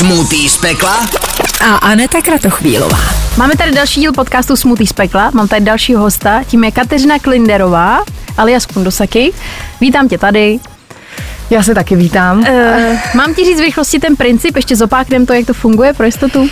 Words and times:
Smutý 0.00 0.48
z 0.48 0.58
pekla 0.58 1.06
a 1.60 1.74
Aneta 1.74 2.20
Kratochvílová. 2.22 2.98
Máme 3.36 3.54
tady 3.56 3.70
další 3.70 4.00
díl 4.00 4.12
podcastu 4.12 4.56
Smutý 4.56 4.86
z 4.86 4.92
pekla, 4.92 5.30
mám 5.34 5.48
tady 5.48 5.64
dalšího 5.64 6.00
hosta, 6.00 6.42
tím 6.46 6.64
je 6.64 6.70
Kateřina 6.70 7.18
Klinderová, 7.18 8.04
alias 8.38 8.66
Kundosaki. 8.66 9.32
Vítám 9.80 10.08
tě 10.08 10.18
tady. 10.18 10.58
Já 11.50 11.62
se 11.62 11.74
taky 11.74 11.96
vítám. 11.96 12.38
Uh, 12.38 12.46
mám 13.14 13.34
ti 13.34 13.44
říct 13.44 13.58
v 13.58 13.62
rychlosti 13.62 13.98
ten 13.98 14.16
princip, 14.16 14.56
ještě 14.56 14.76
zopáknem 14.76 15.26
to, 15.26 15.32
jak 15.32 15.46
to 15.46 15.54
funguje 15.54 15.92
pro 15.92 16.06
jistotu? 16.06 16.48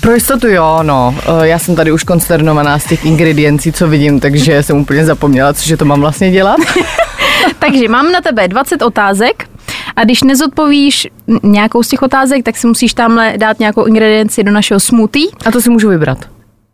Pro 0.00 0.14
jistotu 0.14 0.48
jo, 0.48 0.78
no. 0.82 1.14
Eh, 1.42 1.48
já 1.48 1.58
jsem 1.58 1.76
tady 1.76 1.92
už 1.92 2.04
konsternovaná 2.04 2.78
z 2.78 2.84
těch 2.84 3.04
ingrediencí, 3.04 3.72
co 3.72 3.88
vidím, 3.88 4.20
takže 4.20 4.62
jsem 4.62 4.76
úplně 4.76 5.04
zapomněla, 5.04 5.52
cože 5.52 5.76
to 5.76 5.84
mám 5.84 6.00
vlastně 6.00 6.30
dělat. 6.30 6.60
takže 7.58 7.88
mám 7.88 8.12
na 8.12 8.20
tebe 8.20 8.48
20 8.48 8.82
otázek 8.82 9.48
a 9.96 10.04
když 10.04 10.22
nezodpovíš 10.22 11.08
nějakou 11.42 11.82
z 11.82 11.88
těch 11.88 12.02
otázek, 12.02 12.44
tak 12.44 12.56
si 12.56 12.66
musíš 12.66 12.94
tamhle 12.94 13.34
dát 13.36 13.58
nějakou 13.58 13.84
ingredienci 13.84 14.44
do 14.44 14.52
našeho 14.52 14.80
smoothie. 14.80 15.28
A 15.46 15.50
to 15.50 15.60
si 15.60 15.70
můžu 15.70 15.88
vybrat? 15.88 16.18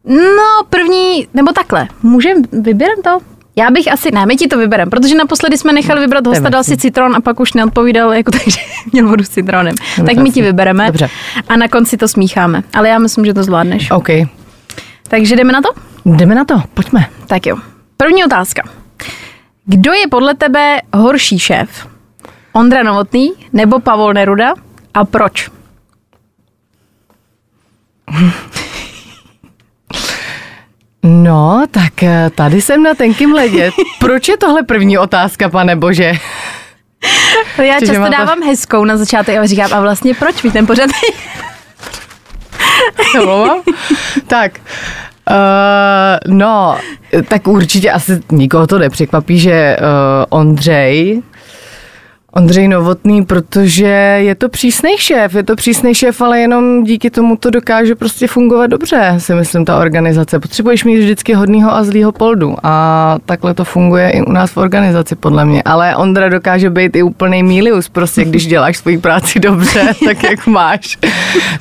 No, 0.04 0.64
první, 0.70 1.28
nebo 1.34 1.52
takhle. 1.52 1.88
Můžem, 2.02 2.42
vyberem 2.52 3.02
to? 3.04 3.18
Já 3.56 3.70
bych 3.70 3.92
asi, 3.92 4.10
ne, 4.10 4.26
my 4.26 4.36
ti 4.36 4.48
to 4.48 4.58
vyberem, 4.58 4.90
protože 4.90 5.14
naposledy 5.14 5.58
jsme 5.58 5.72
nechali 5.72 6.00
vybrat 6.00 6.26
hosta, 6.26 6.48
dal 6.48 6.64
si 6.64 6.76
citron 6.76 7.16
a 7.16 7.20
pak 7.20 7.40
už 7.40 7.52
neodpovídal, 7.52 8.12
jako 8.12 8.30
takže 8.44 8.60
měl 8.92 9.08
vodu 9.08 9.24
s 9.24 9.28
citronem. 9.28 9.74
No, 9.98 10.04
tak 10.04 10.16
my 10.16 10.30
ti 10.30 10.42
vybereme 10.42 10.86
Dobře. 10.86 11.08
a 11.48 11.56
na 11.56 11.68
konci 11.68 11.96
to 11.96 12.08
smícháme. 12.08 12.62
Ale 12.74 12.88
já 12.88 12.98
myslím, 12.98 13.24
že 13.24 13.34
to 13.34 13.42
zvládneš. 13.42 13.90
OK. 13.90 14.08
Takže 15.08 15.36
jdeme 15.36 15.52
na 15.52 15.62
to? 15.62 15.68
Jdeme 16.04 16.34
na 16.34 16.44
to, 16.44 16.62
pojďme. 16.74 17.06
Tak 17.26 17.46
jo. 17.46 17.56
První 17.96 18.24
otázka. 18.24 18.62
Kdo 19.64 19.92
je 19.92 20.08
podle 20.10 20.34
tebe 20.34 20.80
horší 20.94 21.38
šéf? 21.38 21.88
Ondra 22.56 22.82
Novotný 22.82 23.32
nebo 23.52 23.80
Pavol 23.80 24.12
Neruda 24.12 24.54
a 24.94 25.04
proč? 25.04 25.50
No, 31.02 31.64
tak 31.70 32.02
eh, 32.02 32.30
tady 32.34 32.60
jsem 32.60 32.82
na 32.82 32.94
tenkým 32.94 33.32
ledě. 33.32 33.70
Proč 34.00 34.28
je 34.28 34.36
tohle 34.36 34.62
první 34.62 34.98
otázka, 34.98 35.48
pane 35.48 35.76
bože? 35.76 36.12
Já 37.64 37.78
Čiže 37.78 37.92
často 37.92 38.10
dávám 38.10 38.40
to... 38.40 38.46
hezkou 38.46 38.84
na 38.84 38.96
začátek 38.96 39.36
a 39.36 39.46
říkám, 39.46 39.72
a 39.72 39.80
vlastně 39.80 40.14
proč 40.14 40.42
mi 40.42 40.50
ten 40.50 40.66
pořad 40.66 40.90
tak, 44.26 44.60
uh, 45.30 46.34
no, 46.34 46.78
tak 47.28 47.46
určitě 47.46 47.90
asi 47.90 48.20
nikoho 48.32 48.66
to 48.66 48.78
nepřekvapí, 48.78 49.38
že 49.38 49.76
uh, 49.80 49.86
Ondřej 50.28 51.22
Ondřej 52.36 52.68
Novotný, 52.68 53.24
protože 53.24 53.86
je 54.18 54.34
to 54.34 54.48
přísný 54.48 54.90
šéf, 54.98 55.34
je 55.34 55.42
to 55.42 55.56
přísný 55.56 55.94
šéf, 55.94 56.20
ale 56.20 56.40
jenom 56.40 56.84
díky 56.84 57.10
tomu 57.10 57.36
to 57.36 57.50
dokáže 57.50 57.94
prostě 57.94 58.26
fungovat 58.26 58.66
dobře, 58.66 59.14
si 59.18 59.34
myslím, 59.34 59.64
ta 59.64 59.78
organizace. 59.78 60.40
Potřebuješ 60.40 60.84
mít 60.84 60.98
vždycky 60.98 61.34
hodného 61.34 61.74
a 61.74 61.84
zlýho 61.84 62.12
poldu 62.12 62.56
a 62.62 63.16
takhle 63.26 63.54
to 63.54 63.64
funguje 63.64 64.10
i 64.10 64.22
u 64.22 64.32
nás 64.32 64.50
v 64.50 64.56
organizaci, 64.56 65.16
podle 65.16 65.44
mě. 65.44 65.62
Ale 65.62 65.96
Ondra 65.96 66.28
dokáže 66.28 66.70
být 66.70 66.96
i 66.96 67.02
úplný 67.02 67.42
mílius, 67.42 67.88
prostě 67.88 68.24
když 68.24 68.46
děláš 68.46 68.76
svoji 68.76 68.98
práci 68.98 69.40
dobře, 69.40 69.94
tak 70.04 70.22
jak 70.22 70.46
máš, 70.46 70.98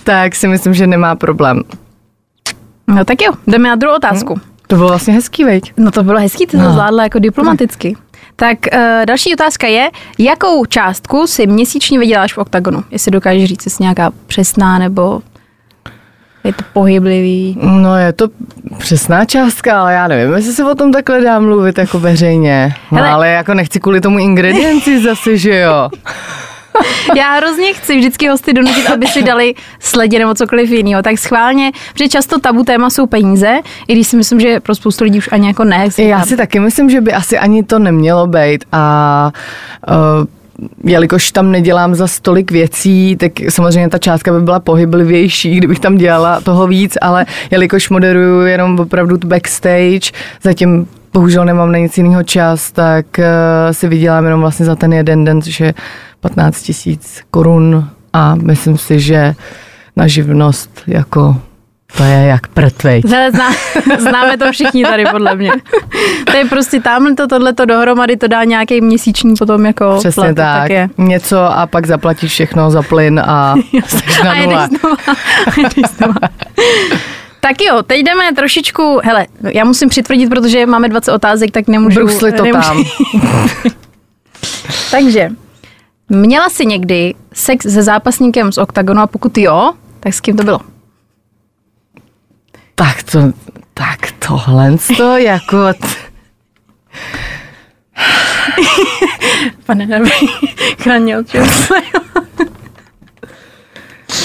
tak 0.04 0.36
si 0.36 0.48
myslím, 0.48 0.74
že 0.74 0.88
nemá 0.88 1.16
problém. 1.16 1.62
No 2.88 3.06
tak 3.06 3.22
jo, 3.22 3.32
jdeme 3.48 3.70
na 3.70 3.76
druhou 3.76 3.96
otázku. 3.96 4.34
Hmm. 4.34 4.44
To 4.68 4.76
bylo 4.76 4.88
vlastně 4.88 5.14
hezký, 5.14 5.44
veď? 5.44 5.74
No 5.78 5.92
to 5.92 6.04
bylo 6.04 6.20
hezký, 6.20 6.46
ty 6.46 6.58
to 6.58 6.64
no. 6.64 6.72
zvládla 6.72 7.04
jako 7.04 7.20
diplomaticky. 7.20 7.96
Tak 8.36 8.58
uh, 8.73 8.80
další 9.08 9.34
otázka 9.34 9.67
je, 9.67 9.89
jakou 10.20 10.66
částku 10.66 11.28
si 11.28 11.48
měsíčně 11.48 12.00
vyděláš 12.00 12.34
v 12.34 12.38
OKTAGONu? 12.38 12.84
Jestli 12.92 13.12
dokážeš 13.12 13.45
říct, 13.45 13.66
jestli 13.66 13.84
nějaká 13.84 14.12
přesná 14.28 14.80
nebo 14.80 15.22
je 16.44 16.53
to 16.53 16.64
pohyblivý? 16.73 17.58
No 17.62 17.97
je 17.97 18.13
to 18.13 18.28
přesná 18.78 19.25
částka, 19.25 19.81
ale 19.81 19.94
já 19.94 20.08
nevím, 20.08 20.34
jestli 20.35 20.53
se 20.53 20.66
o 20.66 20.75
tom 20.75 20.91
takhle 20.91 21.22
dá 21.22 21.40
mluvit 21.40 21.78
jako 21.78 22.00
veřejně. 22.00 22.74
No, 22.91 22.97
Hele. 22.97 23.09
ale 23.09 23.30
jako 23.30 23.53
nechci 23.53 23.80
kvůli 23.80 24.02
tomu 24.02 24.19
ingredienci 24.19 25.03
zase, 25.03 25.38
že 25.38 25.56
jo. 25.59 25.90
Já 27.16 27.35
hrozně 27.35 27.73
chci 27.73 27.97
vždycky 27.97 28.28
hosty 28.28 28.53
donutit, 28.53 28.89
aby 28.89 29.07
si 29.07 29.23
dali 29.23 29.53
sledě 29.79 30.19
nebo 30.19 30.34
cokoliv 30.34 30.72
jiného. 30.72 31.01
Tak 31.01 31.17
schválně, 31.17 31.72
protože 31.94 32.09
často 32.09 32.39
tabu 32.39 32.63
téma 32.63 32.89
jsou 32.89 33.07
peníze, 33.07 33.59
i 33.88 33.94
když 33.94 34.07
si 34.07 34.17
myslím, 34.17 34.39
že 34.39 34.59
pro 34.59 34.75
spoustu 34.75 35.03
lidí 35.03 35.17
už 35.17 35.29
ani 35.31 35.47
jako 35.47 35.63
ne. 35.63 35.88
Já 35.97 36.25
si 36.25 36.38
taky 36.38 36.59
myslím, 36.59 36.89
že 36.89 37.01
by 37.01 37.13
asi 37.13 37.38
ani 37.38 37.63
to 37.63 37.79
nemělo 37.79 38.28
být 38.28 38.66
a 38.72 39.31
uh, 39.89 40.25
jelikož 40.84 41.31
tam 41.31 41.51
nedělám 41.51 41.95
za 41.95 42.07
stolik 42.07 42.51
věcí, 42.51 43.16
tak 43.16 43.31
samozřejmě 43.50 43.90
ta 43.90 43.97
částka 43.97 44.34
by 44.34 44.41
byla 44.41 44.59
pohyblivější, 44.59 45.55
kdybych 45.55 45.79
tam 45.79 45.95
dělala 45.97 46.41
toho 46.41 46.67
víc, 46.67 46.97
ale 47.01 47.25
jelikož 47.51 47.90
moderuju 47.90 48.41
jenom 48.41 48.79
opravdu 48.79 49.17
backstage, 49.25 50.11
zatím 50.44 50.88
bohužel 51.13 51.46
nemám 51.46 51.72
na 51.72 51.78
nic 51.78 51.97
jiného 51.97 52.24
čas, 52.24 52.72
tak 52.72 53.06
uh, 53.18 53.24
si 53.72 53.88
vydělám 53.88 54.25
jenom 54.25 54.41
vlastně 54.41 54.66
za 54.66 54.75
ten 54.75 54.94
jeden 54.94 55.25
den, 55.25 55.41
což 55.41 55.59
je 55.59 55.74
15 56.19 56.62
tisíc 56.62 57.22
korun 57.31 57.90
a 58.13 58.35
myslím 58.35 58.78
si, 58.78 59.00
že 59.00 59.35
na 59.96 60.07
živnost 60.07 60.81
jako 60.88 61.35
to 61.97 62.03
je 62.03 62.25
jak 62.25 62.47
prtvej. 62.47 63.02
Zná, 63.06 63.52
známe 64.00 64.38
to 64.38 64.52
všichni 64.52 64.84
tady, 64.84 65.06
podle 65.12 65.35
mě. 65.35 65.52
To 66.25 66.38
je 66.38 66.46
prostě 66.46 66.79
tamhle 66.79 67.16
to, 67.16 67.28
tohle 67.28 67.53
to 67.53 67.66
dohromady, 67.66 68.18
to 68.18 68.28
dá 68.28 68.44
nějaký 68.44 68.81
měsíční 68.81 69.35
potom 69.35 69.66
jako 69.66 69.96
Přesně 70.00 70.23
plat, 70.23 70.35
tak. 70.35 70.62
tak 70.62 70.72
je. 70.72 70.90
Něco 70.97 71.44
a 71.44 71.68
pak 71.68 71.85
zaplatíš 71.85 72.31
všechno 72.31 72.72
za 72.72 72.81
plyn 72.81 73.19
a 73.19 73.56
jsi 73.88 74.23
na 74.23 74.35
nula. 74.35 74.69
A 75.47 76.29
Tak 77.44 77.62
jo, 77.62 77.84
teď 77.84 78.04
jdeme 78.04 78.34
trošičku, 78.36 79.00
hele, 79.04 79.28
já 79.54 79.64
musím 79.64 79.90
přitvrdit, 79.90 80.30
protože 80.30 80.66
máme 80.66 80.90
20 80.90 81.12
otázek, 81.12 81.52
tak 81.52 81.68
nemůžu... 81.68 81.96
Brusli 81.96 82.31
to 82.31 82.44
nemůžu. 82.44 82.70
tam. 82.70 82.84
Takže, 84.92 85.30
Měla 86.09 86.50
jsi 86.50 86.66
někdy 86.66 87.14
sex 87.34 87.64
se 87.64 87.84
zápasníkem 87.84 88.52
z 88.52 88.58
OKTAGONu 88.58 89.02
a 89.02 89.08
pokud 89.08 89.38
jo, 89.38 89.74
tak 90.00 90.14
s 90.14 90.22
kým 90.22 90.38
to 90.38 90.44
bylo? 90.44 90.59
Tak 92.76 93.03
to, 93.03 93.20
tak 93.74 94.00
tohle 94.28 94.78
to 94.98 95.18
jako... 95.18 95.58
Pane 99.66 99.86
Nervy, 99.86 100.12
chraně 100.82 101.18
od 101.18 101.28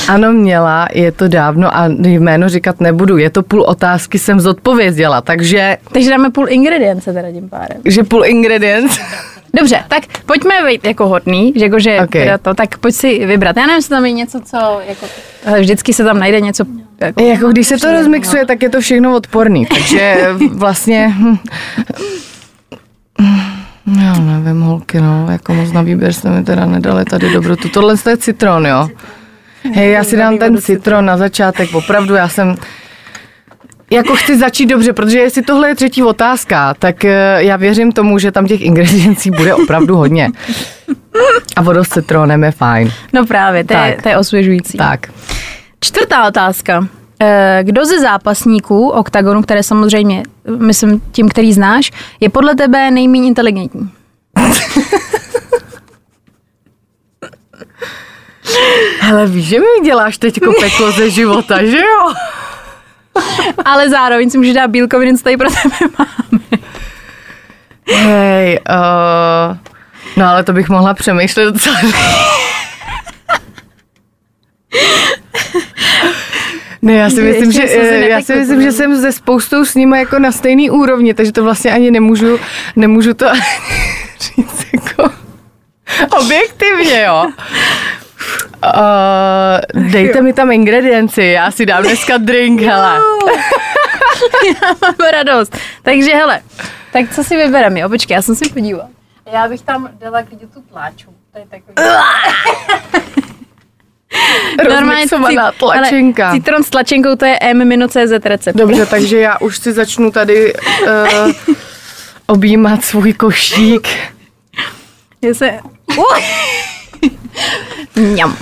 Ano, 0.08 0.32
měla, 0.32 0.88
je 0.92 1.12
to 1.12 1.28
dávno 1.28 1.76
a 1.76 1.86
jméno 1.86 2.48
říkat 2.48 2.80
nebudu. 2.80 3.16
Je 3.16 3.30
to 3.30 3.42
půl 3.42 3.62
otázky, 3.62 4.18
jsem 4.18 4.40
zodpověděla, 4.40 5.20
takže... 5.20 5.76
Takže 5.92 6.10
dáme 6.10 6.30
půl 6.30 6.48
ingredience 6.48 7.12
teda 7.12 7.32
tím 7.32 7.48
pádem. 7.48 7.80
Že 7.84 8.02
půl 8.02 8.24
ingredience? 8.24 9.00
Dobře, 9.54 9.84
tak 9.88 10.02
pojďme 10.26 10.54
být 10.66 10.84
jako 10.84 11.06
hodný, 11.06 11.52
že, 11.56 11.64
jako, 11.64 11.78
že 11.78 11.94
okay. 11.94 12.22
teda 12.22 12.38
to, 12.38 12.54
tak 12.54 12.78
pojď 12.78 12.94
si 12.94 13.26
vybrat. 13.26 13.56
Já 13.56 13.62
nevím, 13.62 13.76
jestli 13.76 13.90
tam 13.90 14.04
je 14.04 14.12
něco, 14.12 14.40
co, 14.40 14.80
jako, 14.88 15.06
vždycky 15.60 15.92
se 15.92 16.04
tam 16.04 16.18
najde 16.18 16.40
něco. 16.40 16.64
Jako, 17.00 17.22
jako 17.22 17.48
když 17.48 17.66
se 17.66 17.76
to 17.76 17.92
rozmixuje, 17.92 18.46
tak 18.46 18.62
je 18.62 18.70
to 18.70 18.80
všechno 18.80 19.16
odporný, 19.16 19.66
takže 19.66 20.28
vlastně... 20.52 21.14
Já 24.02 24.18
nevím, 24.18 24.62
holky, 24.62 25.00
no, 25.00 25.26
jako 25.30 25.54
moc 25.54 25.72
na 25.72 25.82
výběr 25.82 26.12
jste 26.12 26.30
mi 26.30 26.44
teda 26.44 26.66
nedali 26.66 27.04
tady 27.04 27.32
dobrotu. 27.32 27.68
Tohle 27.68 27.94
je 28.10 28.16
citron, 28.16 28.66
jo? 28.66 28.88
Hej, 29.74 29.92
já 29.92 30.04
si 30.04 30.16
dám 30.16 30.38
ten 30.38 30.58
citron 30.62 31.04
na 31.04 31.16
začátek, 31.16 31.74
opravdu, 31.74 32.14
já 32.14 32.28
jsem 32.28 32.56
jako 33.90 34.16
chci 34.16 34.38
začít 34.38 34.66
dobře, 34.66 34.92
protože 34.92 35.18
jestli 35.18 35.42
tohle 35.42 35.68
je 35.68 35.74
třetí 35.74 36.02
otázka, 36.02 36.74
tak 36.74 37.04
eh, 37.04 37.36
já 37.38 37.56
věřím 37.56 37.92
tomu, 37.92 38.18
že 38.18 38.32
tam 38.32 38.46
těch 38.46 38.60
ingrediencí 38.60 39.30
bude 39.30 39.54
opravdu 39.54 39.96
hodně. 39.96 40.30
A 41.56 41.62
voda 41.62 41.84
s 41.84 41.88
citronem 41.88 42.44
je 42.44 42.50
fajn. 42.50 42.92
No 43.12 43.26
právě, 43.26 43.64
to, 43.64 43.74
je, 43.74 43.98
to 44.02 44.08
je 44.08 44.18
osvěžující. 44.18 44.78
Tak. 44.78 45.06
Čtvrtá 45.80 46.28
otázka. 46.28 46.88
Eh, 47.20 47.60
kdo 47.62 47.86
ze 47.86 48.00
zápasníků 48.00 48.88
OKTAGONu, 48.88 49.42
které 49.42 49.62
samozřejmě, 49.62 50.22
myslím 50.58 51.02
tím, 51.12 51.28
který 51.28 51.52
znáš, 51.52 51.90
je 52.20 52.28
podle 52.28 52.54
tebe 52.54 52.90
nejméně 52.90 53.26
inteligentní? 53.26 53.90
Hele, 59.00 59.26
víš, 59.26 59.46
že 59.46 59.58
mi 59.58 59.66
děláš 59.84 60.18
teď 60.18 60.40
peklo 60.60 60.92
ze 60.92 61.10
života, 61.10 61.64
že 61.64 61.78
jo? 61.78 62.14
ale 63.64 63.88
zároveň 63.88 64.30
si 64.30 64.38
můžeš 64.38 64.54
dát 64.54 64.70
bílkoviny, 64.70 65.18
co 65.18 65.24
tady 65.24 65.36
pro 65.36 65.48
tebe 65.50 65.92
máme. 65.98 66.44
Hej, 67.92 68.60
uh, 68.70 69.56
no 70.16 70.28
ale 70.28 70.44
to 70.44 70.52
bych 70.52 70.68
mohla 70.68 70.94
přemýšlet 70.94 71.44
docela. 71.44 71.76
Ne, 76.82 76.92
já 76.94 77.10
si 77.10 77.22
myslím, 77.22 77.52
že, 77.52 77.62
eh, 77.62 78.08
já 78.08 78.22
si 78.22 78.34
myslím, 78.36 78.62
že 78.62 78.72
jsem 78.72 78.96
ze 78.96 79.12
spoustou 79.12 79.64
s 79.64 79.74
nimi 79.74 79.98
jako 79.98 80.18
na 80.18 80.32
stejný 80.32 80.70
úrovni, 80.70 81.14
takže 81.14 81.32
to 81.32 81.44
vlastně 81.44 81.72
ani 81.72 81.90
nemůžu, 81.90 82.38
nemůžu 82.76 83.14
to 83.14 83.26
říct 84.20 84.66
jako 84.72 85.10
objektivně, 86.20 87.02
jo. 87.06 87.30
Uh, 88.64 89.90
dejte 89.90 90.22
mi 90.22 90.32
tam 90.32 90.52
ingredienci, 90.52 91.24
já 91.24 91.50
si 91.50 91.66
dám 91.66 91.82
dneska 91.82 92.16
drink, 92.16 92.60
hele. 92.60 92.94
já 94.46 94.68
mám 94.82 94.94
radost. 95.12 95.56
Takže 95.82 96.14
hele, 96.14 96.40
tak 96.92 97.14
co 97.14 97.24
si 97.24 97.36
vybereme? 97.36 97.80
Jo, 97.80 97.88
počkej, 97.88 98.14
já 98.14 98.22
jsem 98.22 98.34
si 98.34 98.48
podívala. 98.48 98.88
Já 99.32 99.48
bych 99.48 99.62
tam 99.62 99.88
dala 100.00 100.22
klidně 100.22 100.46
tu 100.46 100.60
pláču. 100.60 101.14
To 101.32 101.38
je 101.38 101.44
takový... 101.50 101.74
Rozmixovaná 104.68 105.52
tlačenka. 105.52 106.28
Ale 106.28 106.38
citron 106.38 106.64
s 106.64 106.70
tlačenkou 106.70 107.16
to 107.16 107.24
je 107.24 107.38
m-cz 107.40 108.12
recept. 108.24 108.56
Dobře, 108.56 108.86
takže 108.86 109.18
já 109.18 109.38
už 109.38 109.58
si 109.58 109.72
začnu 109.72 110.10
tady 110.10 110.54
uh, 110.54 111.32
objímat 112.26 112.84
svůj 112.84 113.12
košík. 113.12 113.88
Já 115.22 115.34
se... 115.34 115.58
Uh! 115.96 116.04
Mňam. 117.96 118.36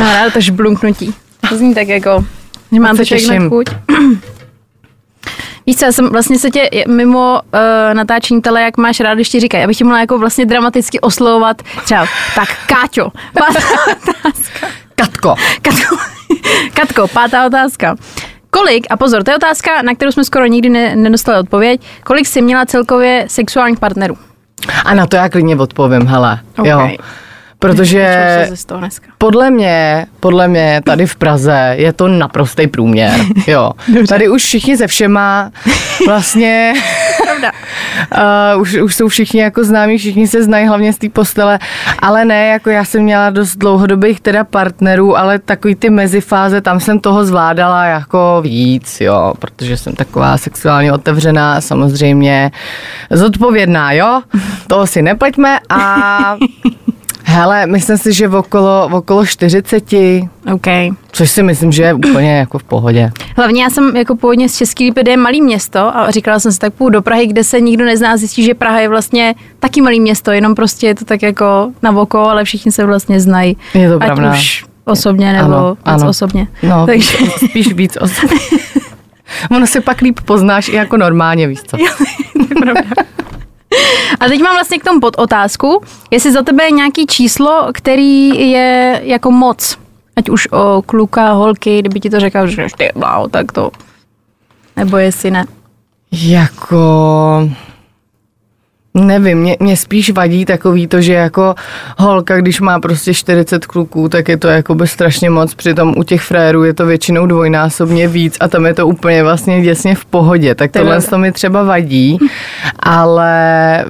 No, 0.00 0.04
ráda 0.12 0.30
to 0.30 0.40
žblunknutí. 0.40 1.14
To 1.48 1.56
zní 1.56 1.74
tak 1.74 1.88
jako, 1.88 2.24
že 2.72 2.80
mám 2.80 2.96
to 2.96 3.04
člověk 3.04 3.28
na 3.28 3.48
chuť. 3.48 3.66
Víš 5.66 5.76
co, 5.76 5.84
já 5.84 5.92
jsem 5.92 6.08
vlastně 6.08 6.38
se 6.38 6.50
tě 6.50 6.70
mimo 6.88 7.40
uh, 7.54 7.94
natáčení 7.94 8.42
tele, 8.42 8.62
jak 8.62 8.76
máš 8.76 9.00
rád, 9.00 9.14
když 9.14 9.28
ti 9.28 9.40
říkají, 9.40 9.64
abych 9.64 9.76
tě 9.76 9.84
mohla 9.84 10.00
jako 10.00 10.18
vlastně 10.18 10.46
dramaticky 10.46 11.00
oslovovat 11.00 11.62
třeba, 11.84 12.06
tak 12.34 12.48
Káťo, 12.66 13.12
pátá 13.34 13.60
otázka. 13.92 14.66
Katko. 14.94 15.34
Katko, 15.62 15.96
Katko, 16.74 17.08
pátá 17.08 17.46
otázka. 17.46 17.96
Kolik, 18.50 18.86
a 18.90 18.96
pozor, 18.96 19.24
to 19.24 19.30
je 19.30 19.36
otázka, 19.36 19.82
na 19.82 19.94
kterou 19.94 20.12
jsme 20.12 20.24
skoro 20.24 20.46
nikdy 20.46 20.68
ne, 20.68 20.96
nedostali 20.96 21.38
odpověď, 21.38 21.80
kolik 22.04 22.26
jsi 22.26 22.42
měla 22.42 22.66
celkově 22.66 23.24
sexuálních 23.28 23.78
partnerů? 23.78 24.18
A 24.84 24.94
na 24.94 25.06
to 25.06 25.16
já 25.16 25.28
klidně 25.28 25.56
odpovím, 25.56 26.06
hele. 26.06 26.40
Okay. 26.58 26.70
Jo. 26.70 26.96
Protože 27.58 28.48
podle 29.18 29.50
mě, 29.50 30.06
podle 30.20 30.48
mě 30.48 30.80
tady 30.84 31.06
v 31.06 31.16
Praze 31.16 31.74
je 31.78 31.92
to 31.92 32.08
naprostý 32.08 32.66
průměr. 32.66 33.20
Jo. 33.46 33.72
Tady 34.08 34.28
už 34.28 34.42
všichni 34.42 34.76
ze 34.76 34.86
všema 34.86 35.50
vlastně 36.06 36.72
uh, 38.54 38.60
už, 38.60 38.74
už 38.74 38.94
jsou 38.94 39.08
všichni 39.08 39.40
jako 39.40 39.64
známí, 39.64 39.98
všichni 39.98 40.28
se 40.28 40.42
znají 40.42 40.66
hlavně 40.66 40.92
z 40.92 40.98
té 40.98 41.08
postele, 41.08 41.58
ale 41.98 42.24
ne, 42.24 42.46
jako 42.46 42.70
já 42.70 42.84
jsem 42.84 43.02
měla 43.02 43.30
dost 43.30 43.56
dlouhodobých 43.56 44.20
teda 44.20 44.44
partnerů, 44.44 45.18
ale 45.18 45.38
takový 45.38 45.74
ty 45.74 45.90
mezifáze, 45.90 46.60
tam 46.60 46.80
jsem 46.80 47.00
toho 47.00 47.24
zvládala 47.24 47.84
jako 47.84 48.40
víc, 48.42 49.00
jo, 49.00 49.34
protože 49.38 49.76
jsem 49.76 49.94
taková 49.94 50.38
sexuálně 50.38 50.92
otevřená, 50.92 51.60
samozřejmě 51.60 52.50
zodpovědná, 53.10 53.92
jo, 53.92 54.22
toho 54.66 54.86
si 54.86 55.02
nepleťme 55.02 55.58
a 55.68 56.36
Hele, 57.38 57.66
myslím 57.66 57.98
si, 57.98 58.12
že 58.12 58.28
v 58.28 58.34
okolo, 58.34 58.88
v 58.88 58.94
okolo 58.94 59.26
40. 59.26 59.92
OK. 60.52 60.66
Což 61.12 61.30
si 61.30 61.42
myslím, 61.42 61.72
že 61.72 61.82
je 61.82 61.94
úplně 61.94 62.36
jako 62.36 62.58
v 62.58 62.64
pohodě. 62.64 63.10
Hlavně 63.36 63.62
já 63.62 63.70
jsem 63.70 63.96
jako 63.96 64.16
původně 64.16 64.48
z 64.48 64.56
Český 64.56 64.84
Lípy, 64.84 65.10
je 65.10 65.16
malý 65.16 65.42
město 65.42 65.96
a 65.96 66.10
říkala 66.10 66.40
jsem 66.40 66.52
si 66.52 66.58
tak 66.58 66.74
půjdu 66.74 66.92
do 66.92 67.02
Prahy, 67.02 67.26
kde 67.26 67.44
se 67.44 67.60
nikdo 67.60 67.84
nezná, 67.84 68.16
zjistí, 68.16 68.44
že 68.44 68.54
Praha 68.54 68.80
je 68.80 68.88
vlastně 68.88 69.34
taky 69.58 69.80
malý 69.80 70.00
město, 70.00 70.30
jenom 70.30 70.54
prostě 70.54 70.86
je 70.86 70.94
to 70.94 71.04
tak 71.04 71.22
jako 71.22 71.72
na 71.82 71.96
oko, 71.96 72.18
ale 72.18 72.44
všichni 72.44 72.72
se 72.72 72.84
vlastně 72.84 73.20
znají. 73.20 73.56
Je 73.74 73.90
to 73.90 73.98
pravda. 73.98 74.30
Ať 74.30 74.38
už 74.38 74.64
osobně 74.84 75.32
nebo 75.32 75.54
ano, 75.54 75.70
víc 75.70 75.80
ano. 75.84 76.08
osobně. 76.08 76.48
No, 76.62 76.86
Takže... 76.86 77.16
spíš 77.36 77.72
víc 77.72 77.98
osobně. 78.00 78.38
ono 79.50 79.66
se 79.66 79.80
pak 79.80 80.00
líp 80.00 80.20
poznáš 80.24 80.68
i 80.68 80.76
jako 80.76 80.96
normálně, 80.96 81.46
víš 81.46 81.62
co. 81.66 81.76
Jo, 81.76 81.92
to 82.32 82.42
je 82.54 82.60
pravda. 82.60 82.82
A 84.20 84.26
teď 84.26 84.42
mám 84.42 84.54
vlastně 84.54 84.78
k 84.78 84.84
tomu 84.84 85.00
pod 85.00 85.14
otázku, 85.18 85.82
jestli 86.10 86.32
za 86.32 86.42
tebe 86.42 86.64
je 86.64 86.70
nějaký 86.70 87.06
číslo, 87.06 87.68
který 87.74 88.50
je 88.50 89.00
jako 89.04 89.30
moc. 89.30 89.78
Ať 90.16 90.28
už 90.28 90.48
o 90.52 90.82
kluka, 90.86 91.32
holky, 91.32 91.78
kdyby 91.78 92.00
ti 92.00 92.10
to 92.10 92.20
řekl, 92.20 92.46
že 92.46 92.66
ty 92.78 92.90
wow, 92.94 93.30
tak 93.30 93.52
to. 93.52 93.70
Nebo 94.76 94.96
jestli 94.96 95.30
ne. 95.30 95.46
Jako... 96.12 97.50
Nevím, 98.98 99.38
mě, 99.38 99.56
mě 99.60 99.76
spíš 99.76 100.10
vadí 100.10 100.44
takový 100.44 100.86
to, 100.86 101.00
že 101.00 101.12
jako 101.12 101.54
holka, 101.98 102.36
když 102.36 102.60
má 102.60 102.80
prostě 102.80 103.14
40 103.14 103.66
kluků, 103.66 104.08
tak 104.08 104.28
je 104.28 104.36
to 104.36 104.48
jako 104.48 104.74
by 104.74 104.86
strašně 104.86 105.30
moc, 105.30 105.54
přitom 105.54 105.94
u 105.96 106.02
těch 106.02 106.22
frérů 106.22 106.64
je 106.64 106.74
to 106.74 106.86
většinou 106.86 107.26
dvojnásobně 107.26 108.08
víc 108.08 108.36
a 108.40 108.48
tam 108.48 108.66
je 108.66 108.74
to 108.74 108.86
úplně 108.86 109.22
vlastně 109.22 109.62
děsně 109.62 109.94
v 109.94 110.04
pohodě, 110.04 110.54
tak 110.54 110.70
tohle 110.70 111.02
to 111.02 111.18
mi 111.18 111.32
třeba 111.32 111.62
vadí, 111.62 112.18
ale 112.80 113.84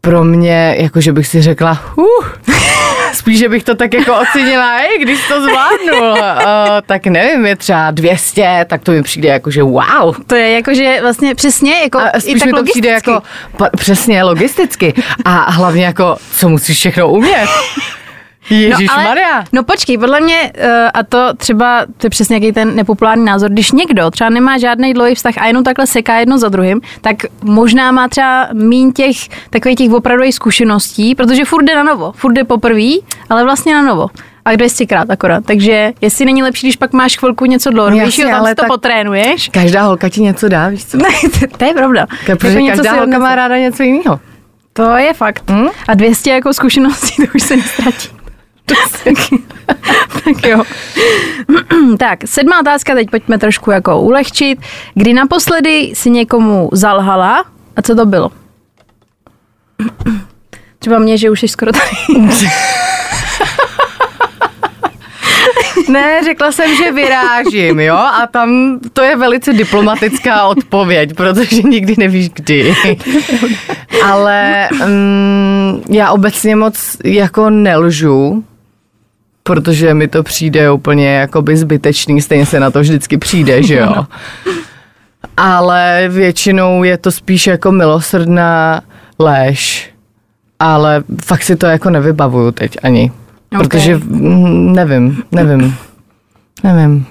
pro 0.00 0.24
mě, 0.24 0.76
jakože 0.78 1.12
bych 1.12 1.26
si 1.26 1.42
řekla, 1.42 1.80
uh, 1.96 2.06
spíš, 3.14 3.38
že 3.38 3.48
bych 3.48 3.64
to 3.64 3.74
tak 3.74 3.94
jako 3.94 4.18
ocenila, 4.20 4.76
hej, 4.76 4.98
když 5.02 5.28
to 5.28 5.42
zvládnu, 5.42 6.10
uh, 6.10 6.16
tak 6.86 7.06
nevím, 7.06 7.46
je 7.46 7.56
třeba 7.56 7.90
200, 7.90 8.66
tak 8.68 8.82
to 8.82 8.92
mi 8.92 9.02
přijde 9.02 9.28
jako, 9.28 9.50
že 9.50 9.62
wow. 9.62 10.16
To 10.26 10.34
je 10.34 10.50
jako, 10.50 10.74
že 10.74 10.98
vlastně 11.02 11.34
přesně, 11.34 11.74
jako 11.82 11.98
a 11.98 12.20
spíš 12.20 12.34
i 12.34 12.38
tak 12.38 12.46
mi 12.46 12.52
to 12.52 12.64
přijde 12.64 12.90
jako, 12.90 13.22
přesně, 13.76 14.22
logisticky 14.22 14.94
a 15.24 15.50
hlavně 15.50 15.84
jako, 15.84 16.16
co 16.32 16.48
musíš 16.48 16.78
všechno 16.78 17.08
umět. 17.08 17.48
Ježíš 18.50 18.88
no, 18.88 18.94
ale, 18.94 19.04
Maria. 19.04 19.44
No 19.52 19.64
počkej, 19.64 19.98
podle 19.98 20.20
mě, 20.20 20.52
uh, 20.58 20.70
a 20.94 21.02
to 21.02 21.34
třeba, 21.36 21.86
to 21.96 22.06
je 22.06 22.10
přesně 22.10 22.36
jaký 22.36 22.52
ten 22.52 22.76
nepopulární 22.76 23.24
názor, 23.24 23.50
když 23.50 23.72
někdo 23.72 24.10
třeba 24.10 24.30
nemá 24.30 24.58
žádný 24.58 24.94
dlouhý 24.94 25.14
vztah 25.14 25.38
a 25.38 25.46
jenom 25.46 25.64
takhle 25.64 25.86
seká 25.86 26.18
jedno 26.18 26.38
za 26.38 26.48
druhým, 26.48 26.80
tak 27.00 27.16
možná 27.42 27.92
má 27.92 28.08
třeba 28.08 28.48
mín 28.52 28.92
těch 28.92 29.16
takových 29.50 29.78
těch 29.78 29.90
opravdových 29.90 30.34
zkušeností, 30.34 31.14
protože 31.14 31.44
furt 31.44 31.62
jde 31.62 31.74
na 31.74 31.82
novo, 31.82 32.12
furt 32.12 32.32
jde 32.32 32.44
poprvé, 32.44 32.90
ale 33.30 33.44
vlastně 33.44 33.74
na 33.74 33.82
novo 33.82 34.06
a 34.44 34.56
200 34.56 34.86
krát 34.86 35.10
akorát. 35.10 35.44
Takže 35.46 35.92
jestli 36.00 36.24
není 36.24 36.42
lepší, 36.42 36.66
když 36.66 36.76
pak 36.76 36.92
máš 36.92 37.18
chvilku 37.18 37.44
něco 37.44 37.70
dlouhodobějšího, 37.70 38.30
tam 38.30 38.40
ale 38.40 38.50
si 38.50 38.54
to 38.54 38.64
potrénuješ. 38.66 39.48
Každá 39.48 39.82
holka 39.82 40.08
ti 40.08 40.22
něco 40.22 40.48
dá, 40.48 40.68
víš 40.68 40.84
co? 40.84 40.98
Ne, 41.00 41.08
to, 41.58 41.64
je 41.64 41.74
pravda. 41.74 42.06
Protože 42.26 42.60
jako 42.60 42.76
každá 42.76 42.92
holka 42.92 43.18
má 43.18 43.34
ráda 43.34 43.58
něco 43.58 43.82
jiného. 43.82 44.20
To 44.72 44.96
je 44.96 45.14
fakt. 45.14 45.50
Hmm? 45.50 45.68
A 45.88 45.94
200 45.94 46.30
jako 46.30 46.52
zkušeností 46.52 47.16
to 47.16 47.32
už 47.34 47.42
se 47.42 47.56
nestratí 47.56 48.19
tak, 50.24 50.46
jo. 50.46 50.62
tak, 51.98 52.18
sedmá 52.24 52.60
otázka, 52.60 52.94
teď 52.94 53.10
pojďme 53.10 53.38
trošku 53.38 53.70
jako 53.70 54.00
ulehčit. 54.00 54.58
Kdy 54.94 55.14
naposledy 55.14 55.90
si 55.94 56.10
někomu 56.10 56.68
zalhala 56.72 57.44
a 57.76 57.82
co 57.82 57.94
to 57.94 58.06
bylo? 58.06 58.30
Třeba 60.78 60.98
mě, 60.98 61.18
že 61.18 61.30
už 61.30 61.40
jsi 61.40 61.48
skoro 61.48 61.72
tady. 61.72 61.90
Ne, 65.88 66.20
řekla 66.24 66.52
jsem, 66.52 66.76
že 66.76 66.92
vyrážím, 66.92 67.80
jo, 67.80 67.96
a 67.96 68.26
tam 68.30 68.78
to 68.92 69.02
je 69.02 69.16
velice 69.16 69.52
diplomatická 69.52 70.44
odpověď, 70.46 71.14
protože 71.14 71.62
nikdy 71.62 71.94
nevíš 71.98 72.28
kdy. 72.28 72.74
Ale 74.04 74.68
um, 74.84 75.82
já 75.88 76.10
obecně 76.10 76.56
moc 76.56 76.96
jako 77.04 77.50
nelžu, 77.50 78.44
protože 79.50 79.94
mi 79.94 80.08
to 80.08 80.22
přijde 80.22 80.70
úplně 80.70 81.08
jakoby 81.08 81.56
zbytečný, 81.56 82.20
stejně 82.20 82.46
se 82.46 82.60
na 82.60 82.70
to 82.70 82.80
vždycky 82.80 83.18
přijde, 83.18 83.62
že 83.62 83.76
jo. 83.76 84.06
Ale 85.36 86.08
většinou 86.08 86.84
je 86.84 86.98
to 86.98 87.10
spíš 87.10 87.46
jako 87.46 87.72
milosrdná 87.72 88.80
lež, 89.18 89.90
ale 90.58 91.04
fakt 91.24 91.42
si 91.42 91.56
to 91.56 91.66
jako 91.66 91.90
nevybavuju 91.90 92.52
teď 92.52 92.76
ani. 92.82 93.12
Okay. 93.52 93.66
Protože 93.66 93.96
mm, 93.96 94.72
nevím, 94.72 95.22
nevím, 95.32 95.74
nevím. 96.64 97.06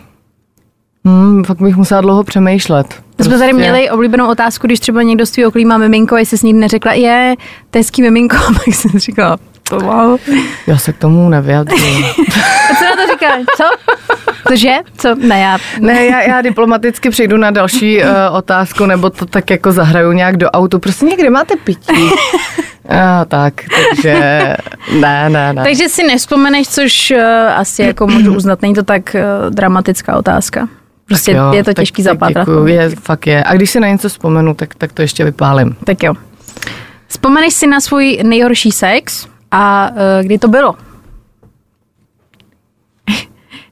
Hmm, 1.05 1.43
fakt 1.43 1.61
bych 1.61 1.75
musela 1.75 2.01
dlouho 2.01 2.23
přemýšlet. 2.23 3.01
My 3.17 3.25
jsme 3.25 3.37
tady 3.37 3.51
prostě- 3.51 3.71
měli 3.71 3.89
oblíbenou 3.89 4.31
otázku, 4.31 4.67
když 4.67 4.79
třeba 4.79 5.01
někdo 5.03 5.25
z 5.25 5.31
tvého 5.31 5.47
okolí 5.47 5.65
má 5.65 5.77
miminko, 5.77 6.17
jestli 6.17 6.37
jsi 6.37 6.45
nikdy 6.45 6.59
neřekla, 6.59 6.93
je, 6.93 7.35
to 7.69 7.77
je 7.77 7.79
hezký 7.79 8.01
miminko, 8.01 8.37
tak 8.53 8.67
jsem 8.67 8.99
říkala, 8.99 9.37
wow. 9.71 10.19
Já 10.67 10.77
se 10.77 10.93
k 10.93 10.97
tomu 10.97 11.29
nevyjadřuji. 11.29 12.03
co 12.79 12.85
na 12.85 12.95
to 12.95 13.11
říká? 13.11 13.27
Co? 13.57 13.63
Cože? 14.47 14.75
Co? 14.97 15.15
Ne, 15.15 15.39
já... 15.39 15.57
Ne, 15.79 16.05
já, 16.05 16.21
já 16.21 16.41
diplomaticky 16.41 17.09
přejdu 17.09 17.37
na 17.37 17.51
další 17.51 18.03
uh, 18.03 18.09
otázku, 18.31 18.85
nebo 18.85 19.09
to 19.09 19.25
tak 19.25 19.49
jako 19.49 19.71
zahraju 19.71 20.11
nějak 20.11 20.37
do 20.37 20.49
autu. 20.49 20.79
Prostě 20.79 21.05
někdy 21.05 21.29
máte 21.29 21.55
pití. 21.55 21.93
A, 22.89 23.25
tak, 23.25 23.53
takže 23.89 24.13
ne, 24.99 25.29
ne, 25.29 25.53
ne. 25.53 25.63
Takže 25.63 25.89
si 25.89 26.03
nespomeneš, 26.03 26.67
což 26.67 27.11
uh, 27.11 27.21
asi 27.55 27.83
jako 27.83 28.07
můžu 28.07 28.35
uznat, 28.35 28.61
není 28.61 28.73
to 28.73 28.83
tak 28.83 29.15
uh, 29.15 29.53
dramatická 29.53 30.17
otázka. 30.17 30.67
Prostě 31.05 31.31
jo, 31.31 31.53
je 31.53 31.63
to 31.63 31.73
těžký 31.73 32.01
zapátrat. 32.01 32.47
Je, 32.65 32.89
fakt 32.89 33.27
je. 33.27 33.43
A 33.43 33.53
když 33.55 33.69
si 33.69 33.79
na 33.79 33.87
něco 33.87 34.09
vzpomenu, 34.09 34.53
tak, 34.53 34.75
tak 34.75 34.91
to 34.91 35.01
ještě 35.01 35.23
vypálím. 35.23 35.75
Tak 35.83 36.03
jo. 36.03 36.13
Vzpomeneš 37.07 37.53
si 37.53 37.67
na 37.67 37.81
svůj 37.81 38.19
nejhorší 38.23 38.71
sex 38.71 39.27
a 39.51 39.89
uh, 39.91 39.97
kdy 40.21 40.37
to 40.37 40.47
bylo? 40.47 40.75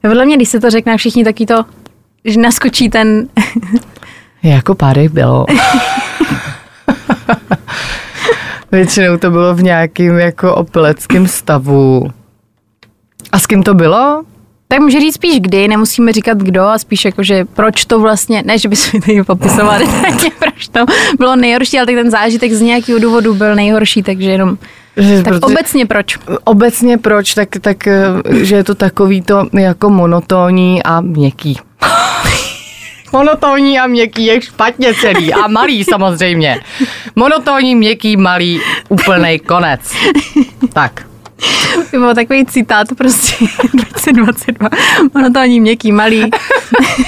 Podle 0.00 0.26
mě, 0.26 0.36
když 0.36 0.48
se 0.48 0.60
to 0.60 0.70
řekne 0.70 0.96
všichni, 0.96 1.24
taky 1.24 1.46
to, 1.46 1.64
že 2.24 2.40
naskočí 2.40 2.88
ten... 2.88 3.28
jako 4.42 4.74
pár 4.74 5.08
bylo. 5.08 5.46
Většinou 8.72 9.16
to 9.16 9.30
bylo 9.30 9.54
v 9.54 9.62
nějakým 9.62 10.18
jako 10.18 10.54
opileckém 10.54 11.28
stavu. 11.28 12.10
A 13.32 13.38
s 13.38 13.46
kým 13.46 13.62
to 13.62 13.74
bylo? 13.74 14.24
Tak 14.68 14.80
může 14.80 15.00
říct 15.00 15.14
spíš 15.14 15.40
kdy, 15.40 15.68
nemusíme 15.68 16.12
říkat 16.12 16.38
kdo 16.38 16.62
a 16.62 16.78
spíš 16.78 17.04
jako, 17.04 17.22
že 17.22 17.44
proč 17.44 17.84
to 17.84 18.00
vlastně, 18.00 18.42
ne, 18.46 18.58
že 18.58 18.68
bychom 18.68 19.00
tady 19.00 19.24
popisovali, 19.24 19.86
tak 19.86 20.14
proč 20.38 20.68
to 20.68 20.84
bylo 21.18 21.36
nejhorší, 21.36 21.78
ale 21.78 21.86
tak 21.86 21.94
ten 21.94 22.10
zážitek 22.10 22.52
z 22.52 22.60
nějakého 22.60 22.98
důvodu 22.98 23.34
byl 23.34 23.54
nejhorší, 23.54 24.02
takže 24.02 24.30
jenom 24.30 24.58
Že 24.98 25.22
tak 25.22 25.24
protože- 25.34 25.40
obecně 25.54 25.86
proč? 25.86 26.18
Obecně 26.44 26.98
proč, 26.98 27.34
tak, 27.34 27.48
tak 27.60 27.86
eh, 27.86 28.02
že 28.32 28.56
je 28.56 28.64
to 28.64 28.74
takový 28.74 29.22
to 29.22 29.46
jako 29.52 29.90
monotónní 29.90 30.82
a 30.82 31.00
měkký. 31.00 31.58
Monotónní 33.12 33.78
a 33.78 33.86
měkký 33.86 34.24
je 34.26 34.40
špatně 34.42 34.94
celý 34.94 35.34
a 35.34 35.48
malý 35.48 35.84
samozřejmě. 35.84 36.60
Monotónní, 37.16 37.74
měkký, 37.74 38.16
malý, 38.16 38.60
úplnej 38.88 39.38
konec. 39.38 39.80
Tak. 40.72 41.02
To 41.90 41.98
byl 41.98 42.14
takový 42.14 42.46
citát 42.46 42.88
prostě 42.98 43.44
2022. 43.74 44.68
Ono 45.16 45.30
to 45.32 45.38
ani 45.40 45.60
měkký, 45.60 45.92
malý. 45.92 46.30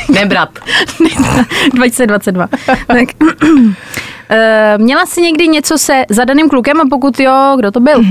Nebrat. 0.09 0.59
2022. 1.75 2.49
tak. 2.87 3.09
Eh, 4.33 4.79
Měla 4.79 5.07
jsi 5.07 5.23
někdy 5.23 5.49
něco 5.49 5.79
se 5.79 6.05
zadaným 6.11 6.49
klukem 6.49 6.81
a 6.81 6.85
pokud 6.91 7.21
jo, 7.21 7.55
kdo 7.59 7.71
to 7.71 7.81
byl? 7.81 8.03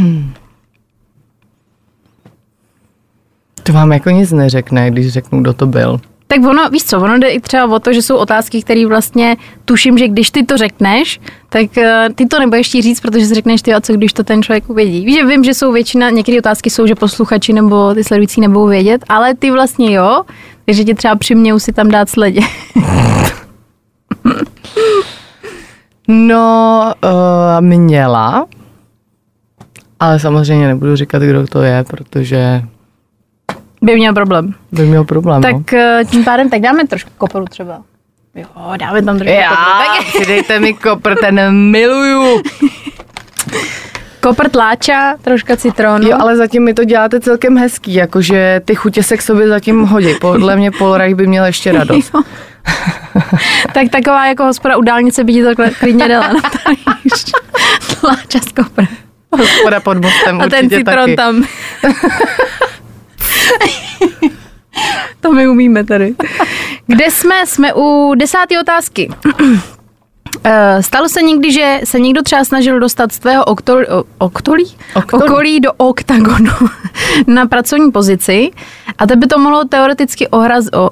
To 3.64 3.74
vám 3.74 3.92
jako 3.92 4.10
nic 4.10 4.32
neřekne, 4.32 4.92
když 4.92 5.14
řeknu, 5.14 5.42
kdo 5.42 5.54
to 5.54 5.68
byl. 5.68 6.00
Tak 6.28 6.40
ono, 6.44 6.70
víš 6.70 6.84
co, 6.84 6.98
ono 6.98 7.18
jde 7.18 7.30
i 7.30 7.40
třeba 7.40 7.66
o 7.76 7.80
to, 7.80 7.94
že 7.94 8.02
jsou 8.02 8.16
otázky, 8.16 8.62
které 8.64 8.86
vlastně 8.86 9.38
tuším, 9.66 9.98
že 9.98 10.08
když 10.08 10.32
ty 10.32 10.44
to 10.46 10.58
řekneš, 10.58 11.20
tak 11.50 11.78
eh, 11.78 12.08
ty 12.16 12.26
to 12.26 12.40
nebudeš 12.40 12.68
chtít 12.68 12.82
říct, 12.82 13.00
protože 13.00 13.26
si 13.26 13.34
řekneš 13.34 13.62
ty 13.62 13.74
a 13.74 13.82
co, 13.82 13.94
když 13.94 14.14
to 14.14 14.24
ten 14.24 14.44
člověk 14.44 14.70
uvědí. 14.70 15.06
Víš, 15.06 15.16
že 15.16 15.26
vím, 15.26 15.44
že 15.44 15.54
jsou 15.54 15.72
většina, 15.72 16.10
některé 16.10 16.38
otázky 16.38 16.70
jsou, 16.70 16.88
že 16.88 16.96
posluchači 16.96 17.54
nebo 17.54 17.94
ty 17.94 18.04
sledující 18.04 18.42
nebudou 18.42 18.68
vědět, 18.68 19.06
ale 19.10 19.36
ty 19.36 19.52
vlastně 19.52 19.94
jo, 19.94 20.22
takže 20.66 20.84
ti 20.84 20.94
třeba 20.96 21.16
přiměju 21.16 21.60
si 21.60 21.74
tam 21.74 21.92
dát 21.92 22.10
sledě. 22.10 22.42
No, 26.12 26.94
uh, 27.04 27.12
měla, 27.60 28.48
ale 30.00 30.20
samozřejmě 30.20 30.68
nebudu 30.68 30.96
říkat, 30.96 31.22
kdo 31.22 31.48
to 31.48 31.62
je, 31.62 31.84
protože 31.84 32.62
By 33.82 33.96
měl 33.96 34.14
problém. 34.14 34.54
by 34.72 34.86
měl 34.86 35.04
problém. 35.04 35.42
no. 35.42 35.52
Tak 35.54 35.74
eh, 35.74 36.02
tím 36.12 36.24
pádem 36.24 36.50
tak 36.50 36.62
dáme 36.62 36.88
trošku 36.88 37.10
koporu 37.18 37.46
třeba. 37.46 37.82
Jo, 38.36 38.46
dáme 38.80 39.02
tam 39.02 39.18
trošku 39.18 39.36
Já, 39.36 39.50
koporu. 39.50 39.98
Tak 39.98 40.06
přidejte 40.16 40.60
mi 40.60 40.74
kopr, 40.74 41.16
ten 41.16 41.52
miluju. 41.72 42.42
kopr 44.22 44.50
tláča, 44.50 45.16
troška 45.22 45.58
citronu. 45.58 46.08
Jo, 46.08 46.18
ale 46.20 46.38
zatím 46.38 46.64
mi 46.64 46.74
to 46.74 46.84
děláte 46.84 47.20
celkem 47.20 47.58
hezký, 47.58 47.94
jakože 47.94 48.62
ty 48.66 48.76
chutě 48.76 49.04
se 49.04 49.18
k 49.18 49.22
sobě 49.22 49.48
zatím 49.48 49.82
hodí. 49.84 50.14
Podle 50.22 50.56
mě 50.56 50.72
Polraj 50.72 51.14
by 51.14 51.28
měl 51.28 51.46
ještě 51.46 51.72
radost. 51.72 52.12
Jo. 52.14 52.22
tak 53.74 53.90
taková 53.92 54.28
jako 54.28 54.44
hospoda 54.44 54.78
u 54.78 54.82
dálnice 54.82 55.24
by 55.24 55.34
ti 55.34 55.44
to 55.44 55.50
klidně 55.80 56.08
dala 56.08 56.28
na. 56.34 56.42
Tláča 58.00 58.40
z 58.40 58.52
kopra. 58.52 58.86
Hospoda 59.32 59.80
pod 59.80 59.98
mostem 60.02 60.42
A 60.42 60.48
ten 60.50 60.70
citron 60.70 60.96
taky. 60.96 61.16
tam. 61.16 61.44
to 65.22 65.32
my 65.34 65.48
umíme 65.48 65.84
tady. 65.84 66.16
Kde 66.88 67.12
jsme? 67.12 67.46
Jsme 67.46 67.74
u 67.74 68.14
desáté 68.16 68.60
otázky. 68.60 69.10
Eh, 70.44 70.84
Stalo 70.84 71.10
se 71.10 71.22
někdy, 71.22 71.52
že 71.52 71.80
se 71.84 72.00
někdo 72.00 72.24
třeba 72.24 72.44
snažil 72.44 72.80
dostat 72.80 73.12
z 73.12 73.20
tvého 73.20 73.44
oktol, 73.46 73.78
oktolí? 74.18 74.66
Oktolu. 74.96 75.24
okolí 75.24 75.60
do 75.60 75.72
oktagonu 75.78 76.52
na 77.28 77.46
pracovní 77.46 77.92
pozici 77.92 78.52
a 78.98 79.08
tebe 79.08 79.28
to 79.28 79.40
mohlo 79.40 79.66
teoreticky 79.66 80.28
ohraz, 80.28 80.66
o, 80.74 80.90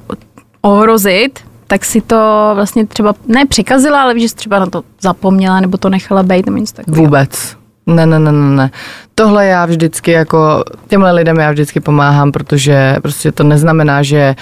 ohrozit, 0.61 1.39
tak 1.67 1.85
si 1.85 2.01
to 2.01 2.51
vlastně 2.55 2.87
třeba 2.87 3.13
ne 3.27 3.45
přikazila, 3.45 4.01
ale 4.01 4.13
víš, 4.13 4.23
že 4.23 4.29
jsi 4.29 4.35
třeba 4.35 4.59
na 4.59 4.65
to 4.65 4.83
zapomněla 5.01 5.59
nebo 5.59 5.77
to 5.77 5.89
nechala 5.89 6.23
být 6.23 6.45
nebo 6.45 6.57
něco 6.57 6.73
takového. 6.75 7.03
Vůbec. 7.03 7.57
Ne, 7.87 8.05
ne, 8.05 8.19
ne, 8.19 8.31
ne, 8.31 8.55
ne. 8.55 8.71
Tohle 9.15 9.45
já 9.45 9.65
vždycky 9.65 10.11
jako, 10.11 10.63
těmhle 10.87 11.11
lidem 11.11 11.37
já 11.37 11.51
vždycky 11.51 11.79
pomáhám, 11.79 12.31
protože 12.31 12.95
prostě 13.01 13.31
to 13.31 13.43
neznamená, 13.43 14.03
že 14.03 14.35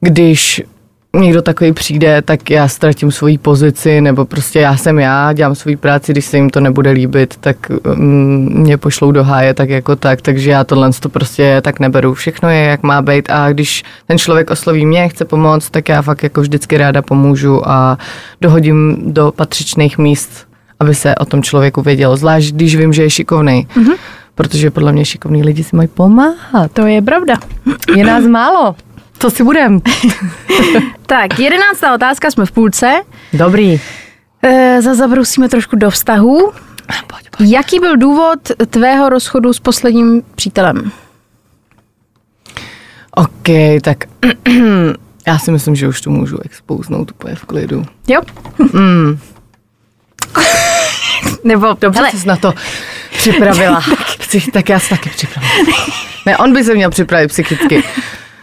když 0.00 0.62
někdo 1.16 1.42
takový 1.42 1.72
přijde, 1.72 2.22
tak 2.22 2.50
já 2.50 2.68
ztratím 2.68 3.10
svoji 3.10 3.38
pozici, 3.38 4.00
nebo 4.00 4.24
prostě 4.24 4.58
já 4.58 4.76
jsem 4.76 4.98
já, 4.98 5.32
dělám 5.32 5.54
svoji 5.54 5.76
práci, 5.76 6.12
když 6.12 6.24
se 6.24 6.36
jim 6.36 6.50
to 6.50 6.60
nebude 6.60 6.90
líbit, 6.90 7.36
tak 7.36 7.56
mm, 7.94 8.52
mě 8.54 8.76
pošlou 8.76 9.12
do 9.12 9.24
háje 9.24 9.54
tak 9.54 9.70
jako 9.70 9.96
tak, 9.96 10.22
takže 10.22 10.50
já 10.50 10.64
tohle 10.64 10.90
to 11.00 11.08
prostě 11.08 11.60
tak 11.64 11.80
neberu. 11.80 12.14
Všechno 12.14 12.48
je, 12.48 12.64
jak 12.64 12.82
má 12.82 13.02
být 13.02 13.30
a 13.30 13.52
když 13.52 13.84
ten 14.06 14.18
člověk 14.18 14.50
osloví 14.50 14.86
mě, 14.86 15.08
chce 15.08 15.24
pomoct, 15.24 15.70
tak 15.70 15.88
já 15.88 16.02
fakt 16.02 16.22
jako 16.22 16.40
vždycky 16.40 16.78
ráda 16.78 17.02
pomůžu 17.02 17.68
a 17.68 17.98
dohodím 18.40 18.96
do 19.06 19.32
patřičných 19.36 19.98
míst, 19.98 20.30
aby 20.80 20.94
se 20.94 21.14
o 21.14 21.24
tom 21.24 21.42
člověku 21.42 21.82
vědělo, 21.82 22.16
zvlášť 22.16 22.54
když 22.54 22.76
vím, 22.76 22.92
že 22.92 23.02
je 23.02 23.10
šikovný. 23.10 23.66
Mm-hmm. 23.76 23.96
Protože 24.34 24.70
podle 24.70 24.92
mě 24.92 25.04
šikovní 25.04 25.44
lidi 25.44 25.64
si 25.64 25.76
mají 25.76 25.88
pomáhat. 25.88 26.72
To 26.72 26.86
je 26.86 27.02
pravda. 27.02 27.34
Je 27.96 28.04
nás 28.04 28.24
málo. 28.24 28.74
Co 29.20 29.30
si 29.30 29.44
budem? 29.44 29.80
Tak, 31.06 31.38
jedenáctá 31.38 31.94
otázka, 31.94 32.30
jsme 32.30 32.46
v 32.46 32.52
půlce. 32.52 33.00
Dobrý. 33.32 33.80
E, 34.42 34.82
Zazabrousíme 34.82 35.48
trošku 35.48 35.76
do 35.76 35.90
vztahu. 35.90 36.52
Pojď, 37.06 37.30
pojď. 37.36 37.50
Jaký 37.50 37.80
byl 37.80 37.96
důvod 37.96 38.38
tvého 38.70 39.08
rozchodu 39.08 39.52
s 39.52 39.60
posledním 39.60 40.22
přítelem? 40.34 40.92
OK, 43.10 43.48
tak 43.82 44.04
já 45.26 45.38
si 45.38 45.50
myslím, 45.50 45.76
že 45.76 45.88
už 45.88 46.00
to 46.00 46.10
můžu 46.10 46.38
expouznout 46.44 47.10
úplně 47.10 47.34
v 47.34 47.44
klidu. 47.44 47.84
Jo? 48.08 48.20
Mm. 48.72 49.18
Nebo, 51.44 51.76
Dobře 51.80 51.98
hele, 52.00 52.10
jsi 52.10 52.28
na 52.28 52.36
to 52.36 52.52
připravila. 53.16 53.82
Psych, 54.18 54.50
tak 54.52 54.68
já 54.68 54.78
se 54.78 54.88
taky 54.88 55.10
připravila. 55.10 55.54
Ne, 56.26 56.36
on 56.36 56.52
by 56.52 56.64
se 56.64 56.74
měl 56.74 56.90
připravit 56.90 57.28
psychicky. 57.28 57.82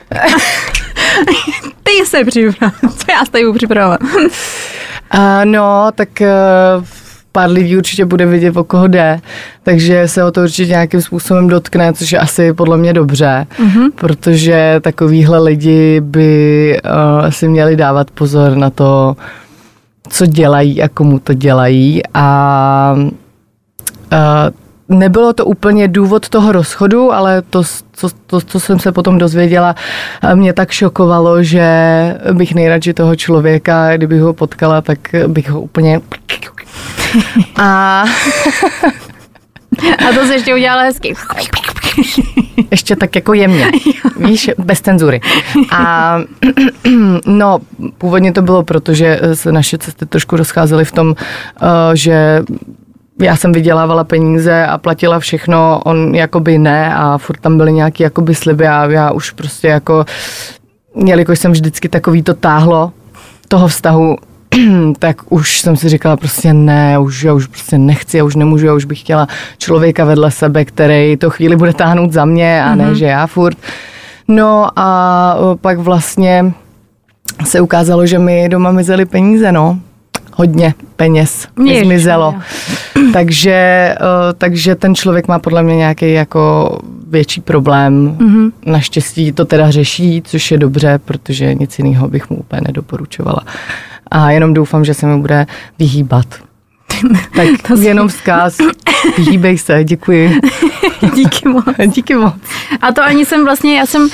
ty 1.83 2.05
se 2.05 2.25
připravil. 2.25 2.89
Co 2.97 3.11
já 3.11 3.25
se 3.25 3.31
tady 3.31 3.43
budu 3.45 3.57
připravovat? 3.57 3.99
Uh, 5.15 5.45
no, 5.45 5.91
tak 5.95 6.09
uh, 6.21 6.85
pár 7.31 7.49
lidí 7.49 7.77
určitě 7.77 8.05
bude 8.05 8.25
vidět, 8.25 8.57
o 8.57 8.63
koho 8.63 8.87
jde, 8.87 9.19
takže 9.63 10.07
se 10.07 10.23
o 10.23 10.31
to 10.31 10.41
určitě 10.41 10.71
nějakým 10.71 11.01
způsobem 11.01 11.47
dotkne, 11.47 11.93
což 11.93 12.11
je 12.11 12.19
asi 12.19 12.53
podle 12.53 12.77
mě 12.77 12.93
dobře, 12.93 13.47
mm-hmm. 13.59 13.91
protože 13.95 14.79
takovýhle 14.81 15.39
lidi 15.39 16.01
by 16.01 16.79
uh, 16.85 17.29
si 17.29 17.47
měli 17.47 17.75
dávat 17.75 18.11
pozor 18.11 18.55
na 18.55 18.69
to, 18.69 19.15
co 20.09 20.25
dělají 20.25 20.83
a 20.83 20.89
komu 20.89 21.19
to 21.19 21.33
dělají 21.33 22.01
a 22.13 22.95
uh, 22.97 23.09
nebylo 24.89 25.33
to 25.33 25.45
úplně 25.45 25.87
důvod 25.87 26.29
toho 26.29 26.51
rozchodu, 26.51 27.13
ale 27.13 27.41
to, 27.41 27.63
co, 27.93 28.09
to, 28.27 28.41
co 28.41 28.59
jsem 28.59 28.79
se 28.79 28.91
potom 28.91 29.17
dozvěděla, 29.17 29.75
eh, 30.23 30.35
mě 30.35 30.53
tak 30.53 30.71
šokovalo, 30.71 31.43
že 31.43 31.67
bych 32.33 32.55
nejradši 32.55 32.93
toho 32.93 33.15
člověka, 33.15 33.97
kdybych 33.97 34.21
ho 34.21 34.33
potkala, 34.33 34.81
tak 34.81 34.99
bych 35.27 35.49
ho 35.49 35.61
úplně... 35.61 36.01
A 37.57 38.03
A 40.09 40.13
to 40.13 40.25
se 40.25 40.33
ještě 40.33 40.55
udělala 40.55 40.83
hezky. 40.83 41.13
ještě 42.71 42.95
tak 42.95 43.15
jako 43.15 43.33
jemně, 43.33 43.71
víš, 44.17 44.49
bez 44.57 44.81
cenzury. 44.81 45.21
A 45.71 46.17
no, 47.25 47.59
původně 47.97 48.33
to 48.33 48.41
bylo 48.41 48.63
proto, 48.63 48.93
že 48.93 49.19
se 49.33 49.51
naše 49.51 49.77
cesty 49.77 50.05
trošku 50.05 50.37
rozcházely 50.37 50.85
v 50.85 50.91
tom, 50.91 51.15
eh, 51.61 51.65
že 51.93 52.43
já 53.19 53.35
jsem 53.35 53.51
vydělávala 53.51 54.03
peníze 54.03 54.65
a 54.65 54.77
platila 54.77 55.19
všechno, 55.19 55.81
on 55.85 56.15
jakoby 56.15 56.57
ne 56.57 56.95
a 56.95 57.17
furt 57.17 57.39
tam 57.39 57.57
byly 57.57 57.73
nějaký 57.73 58.03
jakoby 58.03 58.35
sliby 58.35 58.67
a 58.67 58.85
já 58.85 59.11
už 59.11 59.31
prostě 59.31 59.67
jako, 59.67 60.05
jelikož 61.05 61.39
jsem 61.39 61.51
vždycky 61.51 61.89
takový 61.89 62.23
to 62.23 62.33
táhlo 62.33 62.91
toho 63.47 63.67
vztahu, 63.67 64.15
tak 64.99 65.31
už 65.31 65.61
jsem 65.61 65.77
si 65.77 65.89
říkala 65.89 66.17
prostě 66.17 66.53
ne, 66.53 66.99
už, 66.99 67.23
já 67.23 67.33
už 67.33 67.47
prostě 67.47 67.77
nechci, 67.77 68.17
já 68.17 68.23
už 68.23 68.35
nemůžu, 68.35 68.65
já 68.65 68.73
už 68.73 68.85
bych 68.85 68.99
chtěla 68.99 69.27
člověka 69.57 70.05
vedle 70.05 70.31
sebe, 70.31 70.65
který 70.65 71.17
to 71.17 71.29
chvíli 71.29 71.55
bude 71.55 71.73
táhnout 71.73 72.13
za 72.13 72.25
mě 72.25 72.63
a 72.63 72.75
ne, 72.75 72.95
že 72.95 73.05
já 73.05 73.27
furt. 73.27 73.57
No 74.27 74.67
a 74.75 75.37
pak 75.61 75.79
vlastně 75.79 76.53
se 77.45 77.61
ukázalo, 77.61 78.05
že 78.05 78.19
mi 78.19 78.49
doma 78.49 78.71
mizely 78.71 79.05
peníze, 79.05 79.51
no. 79.51 79.79
Hodně 80.39 80.73
peněz 80.95 81.47
Ježiš, 81.65 81.83
zmizelo. 81.83 82.35
Takže, 83.13 83.95
o, 83.99 84.33
takže 84.33 84.75
ten 84.75 84.95
člověk 84.95 85.27
má 85.27 85.39
podle 85.39 85.63
mě 85.63 85.75
nějaký 85.75 86.13
jako 86.13 86.77
větší 87.07 87.41
problém. 87.41 88.17
Mm-hmm. 88.19 88.51
Naštěstí 88.65 89.31
to 89.31 89.45
teda 89.45 89.71
řeší, 89.71 90.21
což 90.25 90.51
je 90.51 90.57
dobře, 90.57 90.99
protože 91.05 91.55
nic 91.55 91.79
jiného 91.79 92.07
bych 92.07 92.29
mu 92.29 92.37
úplně 92.37 92.61
nedoporučovala. 92.67 93.39
A 94.11 94.31
jenom 94.31 94.53
doufám, 94.53 94.85
že 94.85 94.93
se 94.93 95.05
mi 95.05 95.17
bude 95.17 95.45
vyhýbat. 95.79 96.25
Tak 97.35 97.79
jenom 97.79 98.07
vzkaz, 98.07 98.57
vyhýbej 99.17 99.57
se, 99.57 99.83
děkuji. 99.83 100.39
Díky 101.15 101.49
moc. 101.49 101.65
Díky 101.87 102.15
moc. 102.15 102.33
A 102.81 102.91
to 102.93 103.03
ani 103.03 103.25
jsem 103.25 103.45
vlastně, 103.45 103.77
já 103.79 103.85
jsem 103.85 104.01
uh, 104.03 104.09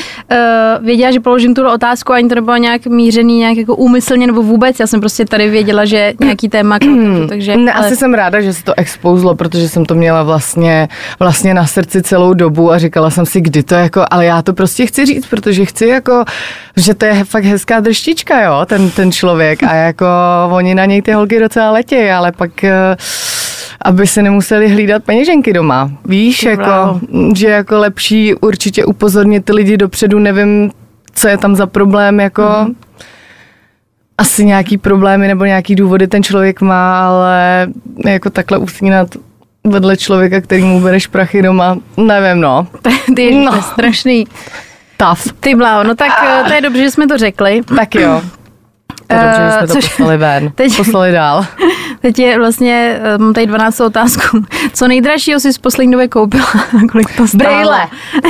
věděla, 0.85 1.11
že 1.11 1.19
položím 1.19 1.53
tu 1.55 1.67
otázku, 1.69 2.13
ani 2.13 2.29
to 2.29 2.35
nebylo 2.35 2.57
nějak 2.57 2.85
mířený, 2.85 3.37
nějak 3.39 3.57
jako 3.57 3.75
úmyslně 3.75 4.27
nebo 4.27 4.43
vůbec. 4.43 4.79
Já 4.79 4.87
jsem 4.87 4.99
prostě 4.99 5.25
tady 5.25 5.49
věděla, 5.49 5.85
že 5.85 6.13
nějaký 6.19 6.49
téma, 6.49 6.79
k- 6.79 6.83
takže... 7.29 7.57
Ne, 7.57 7.73
ale- 7.73 7.85
asi 7.87 7.95
jsem 7.95 8.13
ráda, 8.13 8.41
že 8.41 8.53
se 8.53 8.63
to 8.63 8.73
expouzlo, 8.77 9.35
protože 9.35 9.69
jsem 9.69 9.85
to 9.85 9.95
měla 9.95 10.23
vlastně, 10.23 10.87
vlastně 11.19 11.53
na 11.53 11.65
srdci 11.67 12.01
celou 12.01 12.33
dobu 12.33 12.71
a 12.71 12.77
říkala 12.77 13.09
jsem 13.09 13.25
si, 13.25 13.41
kdy 13.41 13.63
to 13.63 13.75
jako, 13.75 14.05
ale 14.11 14.25
já 14.25 14.41
to 14.41 14.53
prostě 14.53 14.85
chci 14.85 15.05
říct, 15.05 15.25
protože 15.27 15.65
chci 15.65 15.87
jako, 15.87 16.23
že 16.77 16.93
to 16.93 17.05
je 17.05 17.23
fakt 17.23 17.43
hezká 17.45 17.79
drštička, 17.79 18.41
jo, 18.41 18.61
ten, 18.65 18.89
ten 18.89 19.11
člověk 19.11 19.63
a 19.63 19.73
jako 19.73 20.05
oni 20.51 20.75
na 20.75 20.85
něj 20.85 21.01
ty 21.01 21.11
holky 21.11 21.39
docela 21.39 21.71
letějí, 21.71 22.09
ale 22.11 22.31
pak 22.31 22.63
eh, 22.63 22.95
aby 23.83 24.07
se 24.07 24.21
nemuseli 24.21 24.69
hlídat 24.69 25.03
peněženky 25.03 25.53
doma. 25.53 25.91
Víš, 26.05 26.43
jako, 26.43 26.99
že 27.35 27.47
jako 27.47 27.77
lepší 27.77 28.35
určitě 28.35 28.85
upozornit 28.85 29.45
ty 29.45 29.53
lidi 29.53 29.77
dopředu, 29.77 30.19
nevím, 30.19 30.71
co 31.13 31.27
je 31.27 31.37
tam 31.37 31.55
za 31.55 31.67
problém, 31.67 32.19
jako 32.19 32.41
mm-hmm. 32.41 32.75
asi 34.17 34.45
nějaký 34.45 34.77
problémy 34.77 35.27
nebo 35.27 35.45
nějaký 35.45 35.75
důvody 35.75 36.07
ten 36.07 36.23
člověk 36.23 36.61
má, 36.61 37.07
ale 37.07 37.67
jako 38.05 38.29
takhle 38.29 38.57
usínat 38.57 39.07
vedle 39.67 39.97
člověka, 39.97 40.41
který 40.41 40.63
mu 40.63 40.81
bereš 40.81 41.07
prachy 41.07 41.41
doma, 41.41 41.77
nevím, 41.97 42.41
no. 42.41 42.67
Ty 43.15 43.21
je 43.23 43.45
No. 43.45 43.61
strašný. 43.61 44.27
Tough. 44.97 45.33
Ty 45.39 45.55
bláho, 45.55 45.83
no 45.83 45.95
tak 45.95 46.11
eh, 46.23 46.43
to 46.47 46.53
je 46.53 46.61
dobře, 46.61 46.83
že 46.83 46.91
jsme 46.91 47.07
to 47.07 47.17
řekli. 47.17 47.61
Tak 47.77 47.95
jo. 47.95 48.21
To 49.07 49.15
je 49.15 49.21
dobře, 49.21 49.41
že 49.45 49.51
jsme 49.51 49.67
to 49.67 49.73
Eh, 49.77 49.81
což- 49.81 49.89
poslali 49.89 50.17
ven. 50.17 50.51
teď- 50.55 50.77
Poslali 50.77 51.11
dál. 51.11 51.45
Teď 52.03 52.19
je 52.19 52.39
vlastně, 52.39 52.99
eh, 53.03 53.17
mám 53.17 53.33
tady 53.33 53.47
12 53.47 53.79
otázku. 53.79 54.45
Co 54.73 54.87
nejdražšího 54.87 55.39
si 55.39 55.53
z 55.53 55.57
poslední 55.57 55.91
doby 55.91 56.07
koupila? 56.07 56.45
Kolik 56.91 57.17
to 57.17 57.27
stálo? 57.27 57.53
Brejle. 57.53 57.87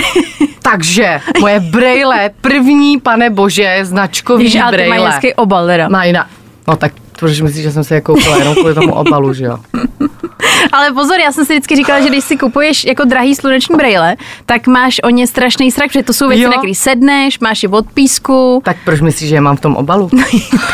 Takže 0.61 1.21
moje 1.39 1.59
brejle, 1.59 2.31
první, 2.41 2.99
pane 2.99 3.29
bože, 3.29 3.79
značkový 3.81 4.43
Víš, 4.43 4.55
ale 4.55 4.71
brejle. 4.71 5.09
hezký 5.09 5.33
obal 5.33 5.65
teda. 5.67 5.89
Má 5.89 6.03
jiná. 6.03 6.27
No 6.67 6.75
tak 6.75 6.91
proč 7.19 7.41
myslíš, 7.41 7.63
že 7.63 7.71
jsem 7.71 7.83
se 7.83 7.95
je 7.95 8.01
koupila 8.01 8.37
jenom 8.37 8.55
kvůli 8.55 8.73
tomu 8.73 8.93
obalu, 8.93 9.33
že 9.33 9.45
jo? 9.45 9.57
Ale 10.71 10.91
pozor, 10.91 11.19
já 11.19 11.31
jsem 11.31 11.45
si 11.45 11.53
vždycky 11.53 11.75
říkala, 11.75 12.01
že 12.01 12.09
když 12.09 12.23
si 12.23 12.37
kupuješ 12.37 12.85
jako 12.85 13.03
drahý 13.05 13.35
sluneční 13.35 13.75
brejle, 13.75 14.15
tak 14.45 14.67
máš 14.67 15.01
o 15.03 15.09
ně 15.09 15.27
strašný 15.27 15.71
strach, 15.71 15.87
protože 15.87 16.03
to 16.03 16.13
jsou 16.13 16.27
věci, 16.27 16.43
Jo. 16.43 16.49
na 16.49 16.57
který 16.57 16.75
sedneš, 16.75 17.39
máš 17.39 17.63
je 17.63 17.69
od 17.69 17.91
písku, 17.93 18.61
Tak 18.65 18.77
proč 18.85 19.01
myslíš, 19.01 19.29
že 19.29 19.35
je 19.35 19.41
mám 19.41 19.55
v 19.57 19.61
tom 19.61 19.75
obalu? 19.75 20.09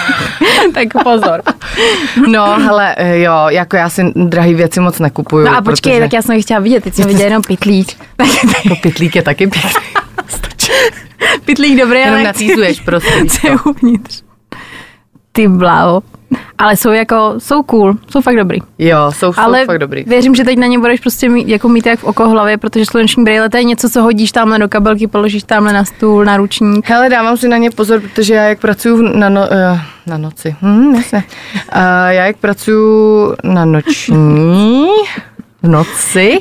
tak 0.74 0.88
pozor. 1.03 1.41
No, 2.27 2.46
hele, 2.60 2.96
eh, 2.98 3.19
jo, 3.19 3.34
jako 3.50 3.75
já 3.75 3.89
si 3.89 4.03
drahý 4.15 4.53
věci 4.53 4.79
moc 4.79 5.00
nekupuju. 5.00 5.46
No 5.46 5.58
a 5.58 5.62
počkej, 5.62 5.91
protože 5.93 6.01
tak 6.01 6.13
já 6.13 6.22
jsem 6.22 6.36
je 6.36 6.41
chtěla 6.41 6.60
vidět, 6.60 6.84
teď 6.84 6.93
jsem 6.93 7.08
viděla 7.08 7.25
jenom 7.25 7.41
pitlík. 7.43 7.88
Tak, 8.15 8.27
to 8.69 8.75
pytlík 8.75 9.15
je 9.15 9.22
taky 9.22 9.48
pěkný. 9.48 9.72
pitlík 11.46 11.79
dobrý, 11.79 12.00
Jenom 12.00 12.13
ale 12.15 12.24
natýzuješ 12.24 12.79
prostě. 12.79 13.25
co 13.27 13.48
je 13.48 13.58
uvnitř. 13.65 14.22
Ty 15.31 15.48
bláho. 15.48 16.01
Ale 16.57 16.75
jsou 16.75 16.91
jako, 16.91 17.33
jsou 17.38 17.63
cool, 17.63 17.95
jsou 18.12 18.21
fakt 18.21 18.36
dobrý. 18.36 18.59
Jo, 18.79 19.12
jsou, 19.12 19.33
jsou 19.33 19.41
Ale 19.41 19.65
fakt 19.65 19.79
dobrý. 19.79 20.03
věřím, 20.07 20.36
že 20.36 20.43
teď 20.43 20.57
na 20.57 20.67
ně 20.67 20.79
budeš 20.79 21.00
prostě 21.00 21.29
mít, 21.29 21.48
jako 21.48 21.69
mít 21.69 21.86
jak 21.86 22.00
v 22.00 22.03
oko 22.03 22.29
hlavě, 22.29 22.57
protože 22.57 22.86
sluneční 22.86 23.24
brýle 23.24 23.50
to 23.50 23.57
je 23.57 23.63
něco, 23.63 23.89
co 23.89 24.01
hodíš 24.01 24.31
tamhle 24.31 24.59
do 24.59 24.69
kabelky, 24.69 25.07
položíš 25.07 25.43
tamhle 25.43 25.74
na 25.74 25.86
stůl, 25.86 26.25
na 26.25 26.38
ručník. 26.38 26.89
Hele, 26.89 27.09
dávám 27.09 27.38
si 27.38 27.48
na 27.48 27.57
ně 27.57 27.71
pozor, 27.71 28.01
protože 28.01 28.33
já 28.33 28.43
jak 28.43 28.59
pracuju 28.59 29.01
na, 29.17 29.29
no, 29.29 29.48
eh, 29.53 29.81
na 30.07 30.17
noci, 30.17 30.55
hm, 30.62 30.95
jasně. 30.95 31.24
Uh, 31.55 31.81
já 32.07 32.25
jak 32.25 32.38
pracuju 32.38 33.36
na 33.43 33.65
noční, 33.65 34.88
v 35.63 35.67
noci, 35.67 36.39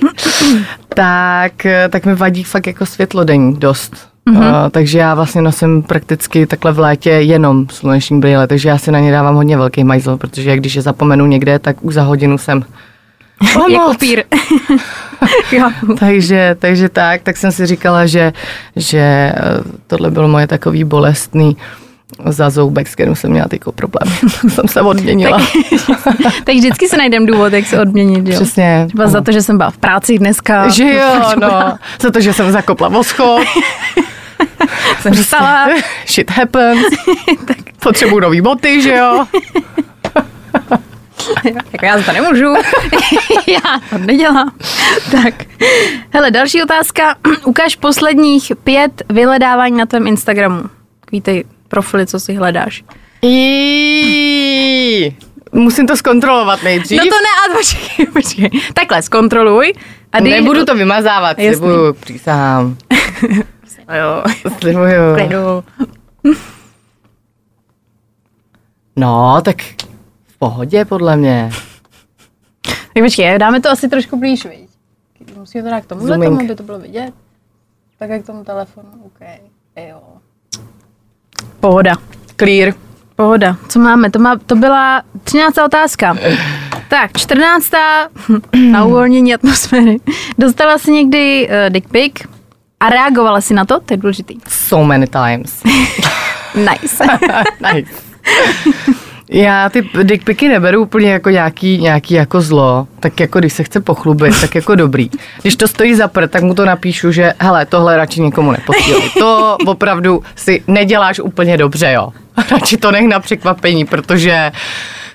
tak, 0.88 1.66
eh, 1.66 1.88
tak 1.88 2.06
mi 2.06 2.14
vadí 2.14 2.44
fakt 2.44 2.66
jako 2.66 2.86
světlo 2.86 3.24
denní 3.24 3.56
dost. 3.56 4.07
Uh, 4.28 4.42
takže 4.70 4.98
já 4.98 5.14
vlastně 5.14 5.42
nosím 5.42 5.82
prakticky 5.82 6.46
takhle 6.46 6.72
v 6.72 6.78
létě 6.78 7.10
jenom 7.10 7.66
sluneční 7.70 8.20
brýle, 8.20 8.46
takže 8.46 8.68
já 8.68 8.78
si 8.78 8.92
na 8.92 9.00
ně 9.00 9.12
dávám 9.12 9.34
hodně 9.34 9.56
velký 9.56 9.84
majzl, 9.84 10.16
protože 10.16 10.56
když 10.56 10.74
je 10.74 10.82
zapomenu 10.82 11.26
někde, 11.26 11.58
tak 11.58 11.84
už 11.84 11.94
za 11.94 12.02
hodinu 12.02 12.38
jsem 12.38 12.64
Jako 13.70 13.94
pír. 13.98 14.24
takže, 15.98 16.56
takže 16.58 16.88
tak, 16.88 17.22
tak 17.22 17.36
jsem 17.36 17.52
si 17.52 17.66
říkala, 17.66 18.06
že, 18.06 18.32
že 18.76 18.98
eh, 18.98 19.34
tohle 19.86 20.10
bylo 20.10 20.28
moje 20.28 20.46
takový 20.46 20.84
bolestný 20.84 21.56
za 22.26 22.50
zoubek, 22.50 22.88
s 22.88 22.94
kterým 22.94 23.14
jsem 23.14 23.30
měla 23.30 23.48
tyko 23.48 23.72
problém. 23.72 24.14
jsem 24.48 24.68
se 24.68 24.80
odměnila. 24.80 25.40
tak 26.44 26.54
vždycky 26.54 26.88
se 26.88 26.96
najdem 26.96 27.26
důvod, 27.26 27.52
jak 27.52 27.66
se 27.66 27.80
odměnit, 27.80 28.28
jo. 28.28 28.34
Přesně. 28.34 28.84
Třeba 28.86 29.06
za 29.08 29.20
to, 29.20 29.32
že 29.32 29.42
jsem 29.42 29.56
byla 29.56 29.70
v 29.70 29.78
práci 29.78 30.18
dneska. 30.18 30.68
Že 30.68 30.94
jo, 30.94 31.22
no. 31.40 31.78
Za 32.00 32.10
to, 32.10 32.20
že 32.20 32.32
jsem 32.32 32.52
zakopla 32.52 32.88
voschod. 32.88 33.42
jsem 35.00 35.12
vstala. 35.14 35.68
Shit 36.06 36.30
happens. 36.30 36.86
Potřebuju 37.82 38.20
nový 38.20 38.40
boty, 38.40 38.82
že 38.82 38.94
jo? 38.96 39.26
jako 41.44 41.84
já 41.86 42.02
to 42.02 42.12
nemůžu. 42.12 42.54
já 43.46 43.80
to 43.90 43.98
nedělám. 43.98 44.52
tak. 45.10 45.34
Hele, 46.12 46.30
další 46.30 46.62
otázka. 46.62 47.14
Ukaž 47.44 47.76
posledních 47.76 48.52
pět 48.64 49.02
vyhledávání 49.08 49.76
na 49.76 49.86
tvém 49.86 50.06
Instagramu. 50.06 50.62
Takový 51.00 51.20
ty 51.20 51.44
profily, 51.68 52.06
co 52.06 52.20
si 52.20 52.34
hledáš. 52.34 52.84
Jí. 53.22 55.16
Musím 55.52 55.86
to 55.86 55.96
zkontrolovat 55.96 56.62
nejdřív. 56.62 56.98
No 56.98 57.04
to 57.04 57.10
ne, 57.10 57.54
a 57.54 57.56
počkej, 57.56 58.06
počkej. 58.06 58.50
Takhle, 58.74 59.02
zkontroluj. 59.02 59.72
A 60.12 60.20
dej, 60.20 60.30
Nebudu 60.32 60.64
to 60.64 60.74
vymazávat, 60.74 61.38
Jasný. 61.38 61.56
slibuju, 61.58 61.92
přísahám. 61.92 62.76
Jo, 63.98 64.22
Slibuju. 64.60 65.14
klidu. 65.14 65.64
No, 68.96 69.40
tak 69.44 69.62
v 70.26 70.38
pohodě 70.38 70.84
podle 70.84 71.16
mě. 71.16 71.50
Tak 72.94 73.04
počkej, 73.04 73.38
dáme 73.38 73.60
to 73.60 73.70
asi 73.70 73.88
trošku 73.88 74.18
blíž, 74.18 74.44
viď? 74.46 74.68
Musíme 75.36 75.64
to 75.64 75.70
dát 75.70 75.84
k 75.86 75.92
Zooming. 75.92 76.24
tomu, 76.24 76.40
aby 76.40 76.54
to 76.54 76.62
bylo 76.62 76.78
vidět. 76.78 77.12
Tak 77.98 78.10
jak 78.10 78.22
k 78.22 78.26
tomu 78.26 78.44
telefonu, 78.44 78.88
OK. 79.06 79.20
Jo. 79.88 80.00
Pohoda. 81.60 81.94
Clear. 82.36 82.74
Pohoda. 83.16 83.56
Co 83.68 83.78
máme? 83.78 84.10
To, 84.10 84.18
má, 84.18 84.36
to 84.36 84.56
byla 84.56 85.02
13. 85.24 85.58
otázka. 85.58 86.16
Tak, 86.90 87.16
14. 87.18 87.70
na 88.72 88.84
uvolnění 88.84 89.34
atmosféry. 89.34 89.96
Dostala 90.38 90.78
jsi 90.78 90.92
někdy 90.92 91.48
uh, 91.48 91.72
dick 91.72 91.88
pic 91.90 92.12
a 92.80 92.88
reagovala 92.88 93.40
si 93.40 93.54
na 93.54 93.64
to? 93.64 93.80
To 93.80 93.94
je 93.94 93.96
důležitý. 93.96 94.36
So 94.48 94.86
many 94.86 95.06
times. 95.06 95.62
Nice. 96.54 97.04
nice. 97.74 97.92
Já 99.30 99.68
ty 99.68 99.88
dickpiky 100.02 100.48
neberu 100.48 100.82
úplně 100.82 101.12
jako 101.12 101.30
nějaký, 101.30 101.78
nějaký 101.78 102.14
jako 102.14 102.40
zlo, 102.40 102.88
tak 103.00 103.20
jako 103.20 103.38
když 103.38 103.52
se 103.52 103.64
chce 103.64 103.80
pochlubit, 103.80 104.40
tak 104.40 104.54
jako 104.54 104.74
dobrý. 104.74 105.10
Když 105.42 105.56
to 105.56 105.68
stojí 105.68 105.94
za 105.94 106.08
prd, 106.08 106.30
tak 106.30 106.42
mu 106.42 106.54
to 106.54 106.64
napíšu, 106.64 107.12
že 107.12 107.34
hele, 107.38 107.66
tohle 107.66 107.96
radši 107.96 108.20
nikomu 108.20 108.52
neposílej. 108.52 109.10
To 109.18 109.56
opravdu 109.66 110.22
si 110.36 110.62
neděláš 110.66 111.20
úplně 111.20 111.56
dobře, 111.56 111.92
jo. 111.92 112.12
Radši 112.50 112.76
to 112.76 112.92
nech 112.92 113.06
na 113.08 113.20
překvapení, 113.20 113.84
protože 113.84 114.52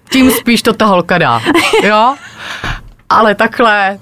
tím 0.09 0.31
spíš 0.31 0.61
to 0.61 0.73
ta 0.73 0.85
holka 0.85 1.17
dá, 1.17 1.41
jo. 1.83 2.15
Ale 3.09 3.35
takhle, 3.35 3.99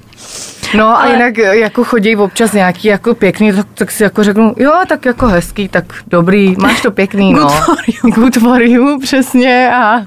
No 0.77 0.87
a 0.87 0.95
Ale- 0.95 1.11
jinak 1.13 1.37
jako 1.37 1.83
chodí 1.83 2.15
občas 2.15 2.51
nějaký 2.53 2.87
jako 2.87 3.15
pěkný, 3.15 3.53
tak, 3.53 3.67
tak 3.73 3.91
si 3.91 4.03
jako 4.03 4.23
řeknu, 4.23 4.53
jo, 4.57 4.71
tak 4.87 5.05
jako 5.05 5.27
hezký, 5.27 5.67
tak 5.67 5.83
dobrý, 6.07 6.55
máš 6.57 6.81
to 6.81 6.91
pěkný, 6.91 7.33
no. 7.33 7.41
Good 7.41 7.51
for 7.65 7.77
you. 7.87 8.11
Good 8.15 8.37
for 8.37 8.61
you, 8.61 8.99
přesně 8.99 9.71
a 9.75 10.01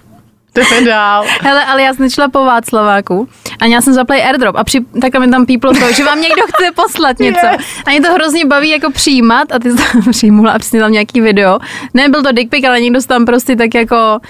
jdeme 0.55 0.87
dál. 0.87 1.25
Hele, 1.41 1.65
ale 1.65 1.83
já 1.83 1.95
jsem 1.95 2.11
šla 2.11 2.29
po 2.29 2.45
Václaváku 2.45 3.29
a 3.61 3.67
já 3.67 3.81
jsem 3.81 3.95
zaplay 3.95 4.23
airdrop 4.23 4.57
a 4.57 4.65
při, 4.65 4.81
takhle 5.01 5.27
mi 5.27 5.33
tam 5.33 5.47
píplo 5.47 5.73
to, 5.73 5.93
že 5.93 6.05
vám 6.05 6.21
někdo 6.21 6.43
chce 6.43 6.71
poslat 6.75 7.19
něco. 7.19 7.47
Yes. 7.47 7.61
A 7.87 7.91
mě 7.91 8.01
to 8.01 8.13
hrozně 8.13 8.47
baví 8.47 8.69
jako 8.69 8.91
přijímat 8.91 9.53
a 9.53 9.59
ty 9.59 9.71
jsi 9.71 9.77
tam 9.77 10.03
přijmula 10.11 10.53
a 10.53 10.59
přesně 10.59 10.81
tam 10.81 10.93
nějaký 10.93 11.21
video. 11.21 11.59
Nebyl 11.95 12.23
to 12.23 12.33
dick 12.33 12.51
pic, 12.51 12.65
ale 12.65 12.81
někdo 12.81 13.01
se 13.01 13.09
tam 13.09 13.25
prostě 13.25 13.57
tak 13.57 13.75
jako 13.75 14.21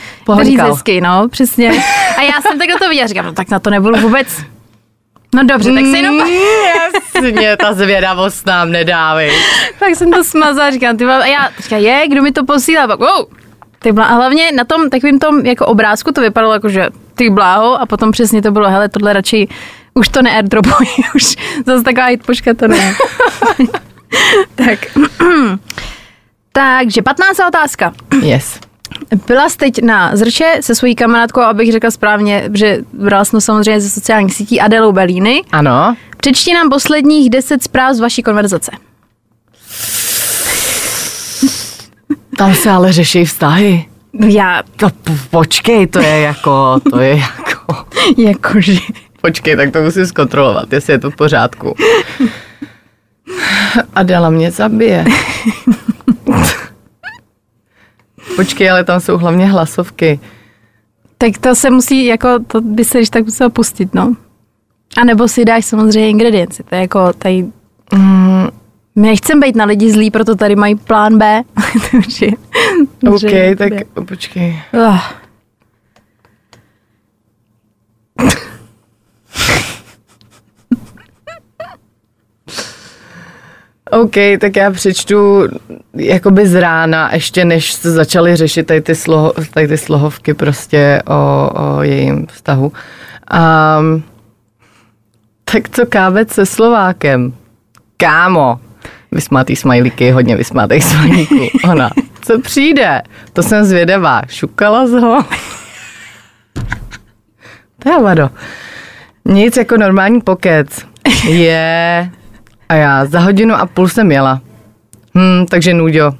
říct 0.42 0.60
hezky, 0.60 1.00
no, 1.00 1.28
přesně. 1.28 1.70
A 2.16 2.22
já 2.22 2.40
jsem 2.42 2.58
takhle 2.58 2.78
to 2.78 2.88
viděla, 2.88 3.06
říkám, 3.06 3.24
no 3.24 3.32
tak 3.32 3.50
na 3.50 3.58
to 3.58 3.70
nebudu 3.70 3.96
vůbec. 3.96 4.53
No 5.34 5.44
dobře, 5.44 5.72
tak 5.72 5.86
se 5.86 5.96
jenom... 5.96 6.16
Mm, 6.16 6.30
Jasně, 7.14 7.56
ta 7.56 7.72
zvědavost 7.72 8.46
nám 8.46 8.70
nedávej. 8.70 9.32
Pak 9.78 9.94
jsem 9.96 10.12
to 10.12 10.24
smazala, 10.24 10.70
říkám, 10.70 10.96
ty 10.96 11.04
a 11.04 11.26
já, 11.26 11.50
říkám, 11.58 11.78
je, 11.78 12.08
kdo 12.08 12.22
mi 12.22 12.32
to 12.32 12.44
posílá, 12.44 12.86
pak, 12.86 12.98
wow. 12.98 13.26
Ty 13.78 13.92
bláho. 13.92 14.12
A 14.12 14.14
hlavně 14.14 14.52
na 14.52 14.64
tom 14.64 14.90
takovým 14.90 15.18
tom 15.18 15.46
jako 15.46 15.66
obrázku 15.66 16.12
to 16.12 16.20
vypadalo 16.20 16.52
jako, 16.52 16.68
že 16.68 16.88
ty 17.14 17.30
bláho 17.30 17.80
a 17.80 17.86
potom 17.86 18.10
přesně 18.10 18.42
to 18.42 18.50
bylo, 18.50 18.70
hele, 18.70 18.88
tohle 18.88 19.12
radši 19.12 19.48
už 19.94 20.08
to 20.08 20.22
neairdropuj, 20.22 20.86
už 21.14 21.36
zase 21.66 21.84
taková 21.84 22.06
hitpoška 22.06 22.54
to 22.54 22.68
ne. 22.68 22.94
tak. 24.54 24.78
Takže 26.52 27.02
15. 27.02 27.38
otázka. 27.48 27.92
Yes. 28.22 28.60
Byla 29.26 29.48
jsi 29.48 29.56
teď 29.56 29.82
na 29.82 30.16
Zrče 30.16 30.52
se 30.60 30.74
svojí 30.74 30.94
kamarádkou, 30.94 31.40
abych 31.40 31.72
řekla 31.72 31.90
správně, 31.90 32.50
že 32.54 32.78
brala 32.92 33.24
jsem 33.24 33.40
samozřejmě 33.40 33.80
ze 33.80 33.90
sociálních 33.90 34.34
sítí 34.34 34.60
Adelou 34.60 34.92
Belíny. 34.92 35.42
Ano. 35.52 35.96
Přečti 36.16 36.54
nám 36.54 36.70
posledních 36.70 37.30
10 37.30 37.62
zpráv 37.62 37.94
z 37.96 38.00
vaší 38.00 38.22
konverzace. 38.22 38.70
Tam 42.38 42.54
se 42.54 42.70
ale 42.70 42.92
řeší 42.92 43.24
vztahy. 43.24 43.84
No 44.12 44.26
já, 44.26 44.62
To 44.76 44.90
p- 44.90 45.12
počkej, 45.30 45.86
to 45.86 45.98
je 46.00 46.20
jako, 46.20 46.80
to 46.90 47.00
je 47.00 47.16
jako... 47.16 47.74
jakože... 48.16 48.72
Počkej, 49.20 49.56
tak 49.56 49.70
to 49.72 49.82
musím 49.82 50.06
zkontrolovat, 50.06 50.72
jestli 50.72 50.92
je 50.92 50.98
to 50.98 51.10
v 51.10 51.16
pořádku. 51.16 51.74
Adela 53.94 54.30
mě 54.30 54.50
zabije. 54.50 55.04
Počkej, 58.36 58.70
ale 58.70 58.84
tam 58.84 59.00
jsou 59.00 59.18
hlavně 59.18 59.46
hlasovky. 59.46 60.20
Tak 61.18 61.38
to 61.38 61.54
se 61.54 61.70
musí, 61.70 62.04
jako, 62.04 62.28
to 62.46 62.60
by 62.60 62.84
se 62.84 62.98
když 62.98 63.10
tak 63.10 63.24
muselo 63.24 63.50
pustit, 63.50 63.94
no. 63.94 64.16
A 65.00 65.04
nebo 65.04 65.28
si 65.28 65.44
dáš 65.44 65.64
samozřejmě 65.66 66.10
ingredienci, 66.10 66.62
to 66.62 66.74
je 66.74 66.80
jako 66.80 67.12
tady... 67.12 67.46
Mm, 67.94 68.48
My 68.96 69.08
nechceme 69.08 69.46
být 69.46 69.56
na 69.56 69.64
lidi 69.64 69.92
zlí, 69.92 70.10
proto 70.10 70.34
tady 70.36 70.56
mají 70.56 70.74
plán 70.74 71.18
B. 71.18 71.42
Takže, 71.90 72.26
OK, 73.12 73.58
tak 73.58 73.72
počkej. 74.08 74.60
Uh. 74.72 74.98
OK, 83.90 84.14
tak 84.40 84.56
já 84.56 84.70
přečtu 84.70 85.48
jakoby 85.94 86.46
z 86.46 86.60
rána, 86.60 87.14
ještě 87.14 87.44
než 87.44 87.72
se 87.72 87.90
začali 87.90 88.36
řešit 88.36 88.66
tady 88.66 88.80
ty, 88.80 88.94
sloho, 88.94 89.32
tady 89.50 89.68
ty 89.68 89.76
slohovky 89.76 90.34
prostě 90.34 91.02
o, 91.06 91.50
o 91.54 91.82
jejím 91.82 92.26
vztahu. 92.26 92.72
Um, 93.78 94.02
tak 95.44 95.68
co 95.68 95.86
kávec 95.86 96.32
se 96.32 96.46
Slovákem? 96.46 97.32
Kámo, 97.96 98.60
vysmátý 99.12 99.56
smajlíky, 99.56 100.10
hodně 100.10 100.36
vysmátých 100.36 100.84
smajlíků. 100.84 101.48
Ona, 101.70 101.90
co 102.22 102.40
přijde? 102.40 103.02
To 103.32 103.42
jsem 103.42 103.64
zvědavá. 103.64 104.22
Šukala 104.28 104.86
z 104.86 104.92
ho? 104.92 105.24
To 107.78 107.90
je 107.90 108.02
vado. 108.02 108.30
Nic 109.24 109.56
jako 109.56 109.76
normální 109.76 110.20
pokec. 110.20 110.86
Je. 111.28 112.10
A 112.68 112.74
já 112.74 113.04
za 113.04 113.20
hodinu 113.20 113.54
a 113.54 113.66
půl 113.66 113.88
jsem 113.88 114.12
jela. 114.12 114.40
Hm, 115.14 115.46
takže 115.50 115.74
nuďo. 115.74 116.12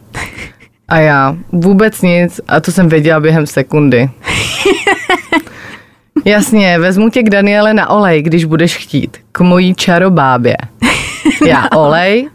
A 0.88 0.98
já 0.98 1.36
vůbec 1.52 2.02
nic 2.02 2.40
a 2.48 2.60
to 2.60 2.72
jsem 2.72 2.88
věděla 2.88 3.20
během 3.20 3.46
sekundy. 3.46 4.10
Jasně, 6.24 6.78
vezmu 6.78 7.10
tě 7.10 7.22
k 7.22 7.30
Daniele 7.30 7.74
na 7.74 7.90
olej, 7.90 8.22
když 8.22 8.44
budeš 8.44 8.76
chtít. 8.76 9.16
K 9.32 9.40
mojí 9.40 9.74
čarobábě. 9.74 10.56
Já 11.46 11.68
olej. 11.76 12.28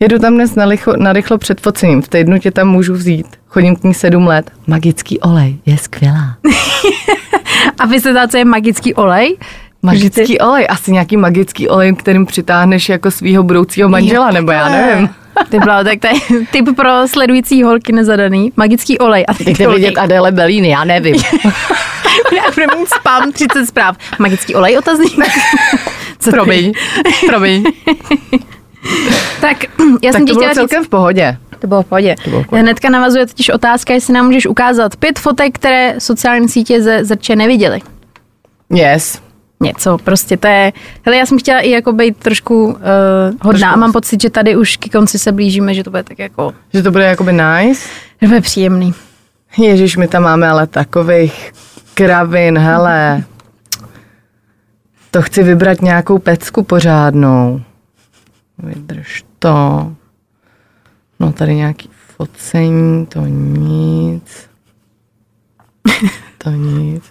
Jedu 0.00 0.18
tam 0.18 0.34
dnes 0.34 0.54
na, 0.54 0.64
licho, 0.64 0.92
na 0.96 1.12
rychlo 1.12 1.38
před 1.38 1.60
focením. 1.60 2.02
V 2.02 2.08
týdnu 2.08 2.38
tě 2.38 2.50
tam 2.50 2.68
můžu 2.68 2.94
vzít. 2.94 3.26
Chodím 3.46 3.76
k 3.76 3.84
ní 3.84 3.94
sedm 3.94 4.26
let. 4.26 4.50
Magický 4.66 5.20
olej 5.20 5.58
je 5.66 5.78
skvělá. 5.78 6.36
A 7.78 7.86
vy 7.86 8.00
se 8.00 8.28
co 8.28 8.36
je 8.36 8.44
magický 8.44 8.94
olej? 8.94 9.36
Magický 9.82 10.38
olej, 10.38 10.66
asi 10.68 10.92
nějaký 10.92 11.16
magický 11.16 11.68
olej, 11.68 11.94
kterým 11.96 12.26
přitáhneš 12.26 12.88
jako 12.88 13.10
svého 13.10 13.42
budoucího 13.42 13.88
manžela, 13.88 14.30
nebo 14.30 14.50
já 14.52 14.68
nevím. 14.68 15.08
Ty 15.48 15.58
byla, 15.58 15.84
tak 15.84 15.98
to 16.00 16.06
je 16.06 16.44
typ 16.52 16.76
pro 16.76 17.08
sledující 17.08 17.62
holky 17.62 17.92
nezadaný. 17.92 18.52
Magický 18.56 18.98
olej. 18.98 19.24
A 19.28 19.34
Teď 19.34 19.66
vidět 19.68 19.98
Adele 19.98 20.32
Belíny, 20.32 20.68
já 20.68 20.84
nevím. 20.84 21.16
Já 22.36 22.42
budu 22.66 22.78
mít 22.80 22.88
spam 22.88 23.32
30 23.32 23.66
zpráv. 23.66 23.96
Magický 24.18 24.54
olej 24.54 24.78
otazník. 24.78 25.12
Co 26.18 26.30
ty? 26.30 26.36
promiň, 26.36 26.72
promiň. 27.26 27.64
Tak 29.40 29.56
já 30.02 30.12
Tak 30.12 30.12
jsem 30.12 30.26
to 30.26 30.34
bylo 30.34 30.54
celkem 30.54 30.84
v 30.84 30.88
pohodě. 30.88 31.36
říct, 31.50 31.60
to 31.60 31.66
bylo 31.66 31.82
v 31.82 31.86
pohodě. 31.86 32.16
To 32.24 32.30
bylo 32.30 32.42
v 32.42 32.46
pohodě. 32.46 32.62
Hnedka 32.62 32.90
navazuje 32.90 33.26
totiž 33.26 33.48
otázka, 33.50 33.94
jestli 33.94 34.14
nám 34.14 34.26
můžeš 34.26 34.46
ukázat 34.46 34.96
pět 34.96 35.18
fotek, 35.18 35.54
které 35.54 35.94
sociální 35.98 36.48
sítě 36.48 36.82
ze 36.82 37.04
zrče 37.04 37.36
neviděli. 37.36 37.80
Yes. 38.74 39.18
Něco, 39.62 39.98
prostě 39.98 40.36
to 40.36 40.46
je... 40.46 40.72
Hele, 41.06 41.16
já 41.16 41.26
jsem 41.26 41.38
chtěla 41.38 41.60
i 41.60 41.70
jako 41.70 41.92
být 41.92 42.16
trošku 42.16 42.64
uh, 42.66 42.72
hodná 43.42 43.50
Trošku. 43.50 43.66
a 43.66 43.76
mám 43.76 43.92
pocit, 43.92 44.22
že 44.22 44.30
tady 44.30 44.56
už 44.56 44.76
k 44.76 44.92
konci 44.92 45.18
se 45.18 45.32
blížíme, 45.32 45.74
že 45.74 45.84
to 45.84 45.90
bude 45.90 46.02
tak 46.02 46.18
jako... 46.18 46.54
Že 46.74 46.82
to 46.82 46.90
bude 46.90 47.04
jakoby 47.04 47.32
nice. 47.32 47.88
Že 48.12 48.20
to 48.20 48.26
bude 48.26 48.40
příjemný. 48.40 48.94
Ježíš, 49.58 49.96
my 49.96 50.08
tam 50.08 50.22
máme 50.22 50.48
ale 50.48 50.66
takových 50.66 51.52
kravin, 51.94 52.58
hele. 52.58 53.24
To 55.10 55.22
chci 55.22 55.42
vybrat 55.42 55.82
nějakou 55.82 56.18
pecku 56.18 56.62
pořádnou. 56.62 57.62
Vydrž 58.58 59.24
to. 59.38 59.92
No 61.20 61.32
tady 61.32 61.54
nějaký 61.54 61.90
focení, 62.16 63.06
to 63.06 63.20
nic. 63.26 64.50
To 66.38 66.50
nic. 66.50 67.04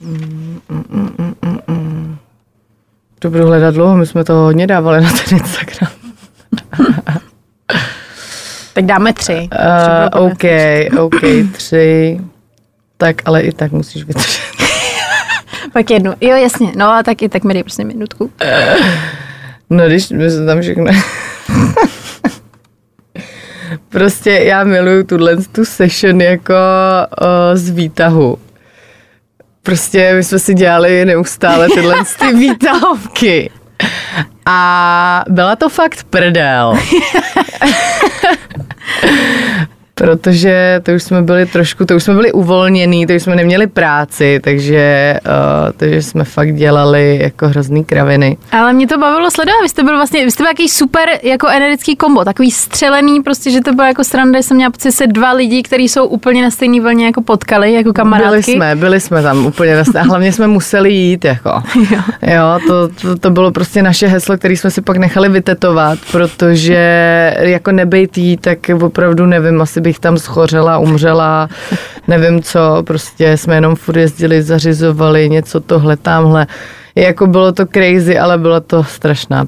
Mm, 0.00 0.60
mm, 0.68 1.34
mm. 1.66 2.16
To 3.18 3.30
budu 3.30 3.46
hledat 3.46 3.74
dlouho, 3.74 3.96
my 3.96 4.06
jsme 4.06 4.24
to 4.24 4.34
hodně 4.34 4.66
dávali 4.66 5.00
na 5.00 5.10
ten 5.10 5.38
Instagram. 5.38 5.92
Tak 8.74 8.84
dáme 8.84 9.12
tři. 9.12 9.48
Uh, 10.14 10.26
OK, 10.26 10.44
OK, 10.98 11.20
tři. 11.52 12.20
Tak, 12.96 13.16
ale 13.24 13.40
i 13.40 13.52
tak 13.52 13.72
musíš 13.72 14.04
vydržet. 14.04 14.40
Pak 15.72 15.90
jednu. 15.90 16.12
Jo, 16.20 16.36
jasně. 16.36 16.72
No 16.76 16.90
a 16.90 17.02
taky, 17.02 17.28
tak 17.28 17.44
mi 17.44 17.54
dej 17.54 17.62
prostě 17.62 17.84
minutku. 17.84 18.30
No, 19.70 19.86
když 19.86 20.10
my 20.10 20.30
se 20.30 20.46
tam 20.46 20.60
všechno... 20.60 20.84
prostě 23.88 24.30
já 24.30 24.64
miluju 24.64 25.04
tuhle 25.04 25.36
tu 25.36 25.64
session 25.64 26.20
jako 26.20 26.54
o, 27.20 27.56
z 27.56 27.70
výtahu. 27.70 28.38
Prostě 29.66 30.14
my 30.14 30.24
jsme 30.24 30.38
si 30.38 30.54
dělali 30.54 31.04
neustále 31.04 31.68
tyhle 31.74 31.96
ty 32.18 32.32
výtahovky. 32.36 33.50
A 34.46 35.24
byla 35.28 35.56
to 35.56 35.68
fakt 35.68 36.04
prdel. 36.10 36.78
Protože 40.00 40.80
to 40.82 40.92
už 40.92 41.02
jsme 41.02 41.22
byli 41.22 41.46
trošku, 41.46 41.84
to 41.84 41.96
už 41.96 42.02
jsme 42.02 42.14
byli 42.14 42.32
uvolnění, 42.32 43.06
to 43.06 43.12
už 43.12 43.22
jsme 43.22 43.36
neměli 43.36 43.66
práci, 43.66 44.40
takže, 44.44 45.14
uh, 45.26 45.72
takže 45.76 46.02
jsme 46.02 46.24
fakt 46.24 46.54
dělali 46.54 47.18
jako 47.22 47.48
hrozný 47.48 47.84
kraviny. 47.84 48.36
Ale 48.52 48.72
mě 48.72 48.86
to 48.86 48.98
bavilo 48.98 49.30
sledovat, 49.30 49.62
vy 49.62 49.68
jste 49.68 49.82
byl 49.82 49.96
vlastně, 49.96 50.24
vy 50.24 50.30
jste 50.30 50.42
byl 50.42 50.48
jaký 50.48 50.68
super 50.68 51.08
jako 51.22 51.48
energický 51.48 51.96
kombo, 51.96 52.24
takový 52.24 52.50
střelený, 52.50 53.22
prostě, 53.22 53.50
že 53.50 53.60
to 53.60 53.72
bylo 53.72 53.86
jako 53.86 54.04
sranda, 54.04 54.38
že 54.38 54.42
jsem 54.42 54.56
měla 54.56 54.70
pocit, 54.70 54.92
se 54.92 55.06
dva 55.06 55.32
lidi, 55.32 55.62
kteří 55.62 55.88
jsou 55.88 56.06
úplně 56.06 56.42
na 56.42 56.50
stejné 56.50 56.80
vlně 56.80 57.06
jako 57.06 57.22
potkali, 57.22 57.72
jako 57.72 57.92
kamarádky. 57.92 58.30
Byli 58.30 58.42
jsme, 58.42 58.76
byli 58.76 59.00
jsme 59.00 59.22
tam 59.22 59.46
úplně 59.46 59.76
na 59.76 60.00
a 60.00 60.02
hlavně 60.02 60.32
jsme 60.32 60.46
museli 60.46 60.92
jít, 60.92 61.24
jako. 61.24 61.62
Jo. 61.90 62.00
Jo, 62.22 62.58
to, 62.66 62.88
to, 62.88 63.18
to, 63.18 63.30
bylo 63.30 63.50
prostě 63.50 63.82
naše 63.82 64.06
heslo, 64.06 64.38
který 64.38 64.56
jsme 64.56 64.70
si 64.70 64.80
pak 64.80 64.96
nechali 64.96 65.28
vytetovat, 65.28 65.98
protože 66.12 66.76
jako 67.38 67.72
nebejt 67.72 68.18
jí, 68.18 68.36
tak 68.36 68.58
opravdu 68.82 69.26
nevím, 69.26 69.60
asi 69.60 69.80
bych 69.86 69.98
tam 69.98 70.18
schořela, 70.18 70.78
umřela, 70.78 71.48
nevím 72.08 72.42
co, 72.42 72.82
prostě 72.86 73.36
jsme 73.36 73.54
jenom 73.54 73.76
furt 73.76 73.96
jezdili, 73.96 74.42
zařizovali 74.42 75.28
něco 75.28 75.60
tohle, 75.60 75.96
tamhle. 75.96 76.46
Jako 76.94 77.26
bylo 77.26 77.52
to 77.52 77.66
crazy, 77.66 78.18
ale 78.18 78.38
bylo 78.38 78.60
to 78.60 78.84
strašná. 78.84 79.46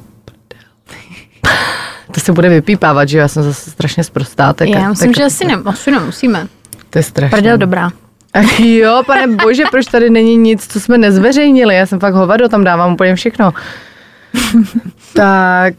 To 2.15 2.21
se 2.21 2.33
bude 2.33 2.49
vypípávat, 2.49 3.09
že 3.09 3.19
já 3.19 3.29
jsem 3.29 3.43
zase 3.43 3.71
strašně 3.71 4.05
sprostá. 4.05 4.53
Tak, 4.53 4.69
Já 4.69 4.89
myslím, 4.89 5.13
tak, 5.13 5.17
že 5.17 5.25
asi, 5.25 5.45
ne, 5.45 5.55
asi 5.67 5.91
nemusíme. 5.91 6.47
To 6.91 6.99
je 6.99 7.03
strašné. 7.03 7.39
Prdel 7.39 7.59
dobrá. 7.59 7.91
Ach 8.35 8.61
jo, 8.61 9.03
pane 9.07 9.27
bože, 9.27 9.63
proč 9.71 9.87
tady 9.87 10.11
není 10.11 10.37
nic, 10.37 10.67
co 10.67 10.81
jsme 10.81 10.99
nezveřejnili? 10.99 11.75
Já 11.75 11.87
jsem 11.87 12.01
fakt 12.01 12.15
hovado, 12.15 12.49
tam 12.49 12.65
dávám 12.65 12.93
úplně 12.93 13.15
všechno. 13.15 13.53
tak, 15.15 15.75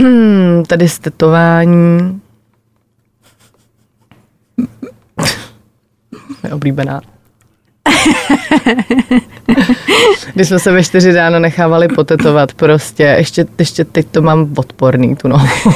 tady 0.66 0.88
z 0.88 0.98
tetování. 0.98 1.98
Je 1.98 2.23
oblíbená. 6.52 7.00
Když 10.34 10.48
jsme 10.48 10.58
se 10.58 10.72
ve 10.72 10.84
čtyři 10.84 11.12
ráno 11.12 11.38
nechávali 11.38 11.88
potetovat 11.88 12.54
prostě, 12.54 13.02
ještě, 13.02 13.46
ještě 13.58 13.84
teď 13.84 14.06
to 14.10 14.22
mám 14.22 14.48
odporný 14.56 15.16
tu 15.16 15.28
nohu. 15.28 15.48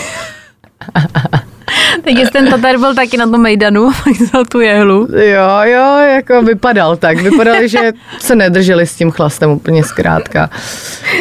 Tak 2.05 2.15
jestli 2.15 2.33
ten 2.33 2.51
Tatar 2.51 2.79
byl 2.79 2.95
taky 2.95 3.17
na 3.17 3.27
tom 3.27 3.43
Mejdanu, 3.43 3.91
tak 4.05 4.13
vzal 4.21 4.45
tu 4.45 4.61
jehlu. 4.61 5.09
Jo, 5.17 5.61
jo, 5.63 5.99
jako 5.99 6.43
vypadal 6.43 6.97
tak. 6.97 7.21
Vypadali, 7.21 7.69
že 7.69 7.93
se 8.19 8.35
nedrželi 8.35 8.87
s 8.87 8.97
tím 8.97 9.11
chlastem 9.11 9.51
úplně 9.51 9.85
zkrátka. 9.85 10.51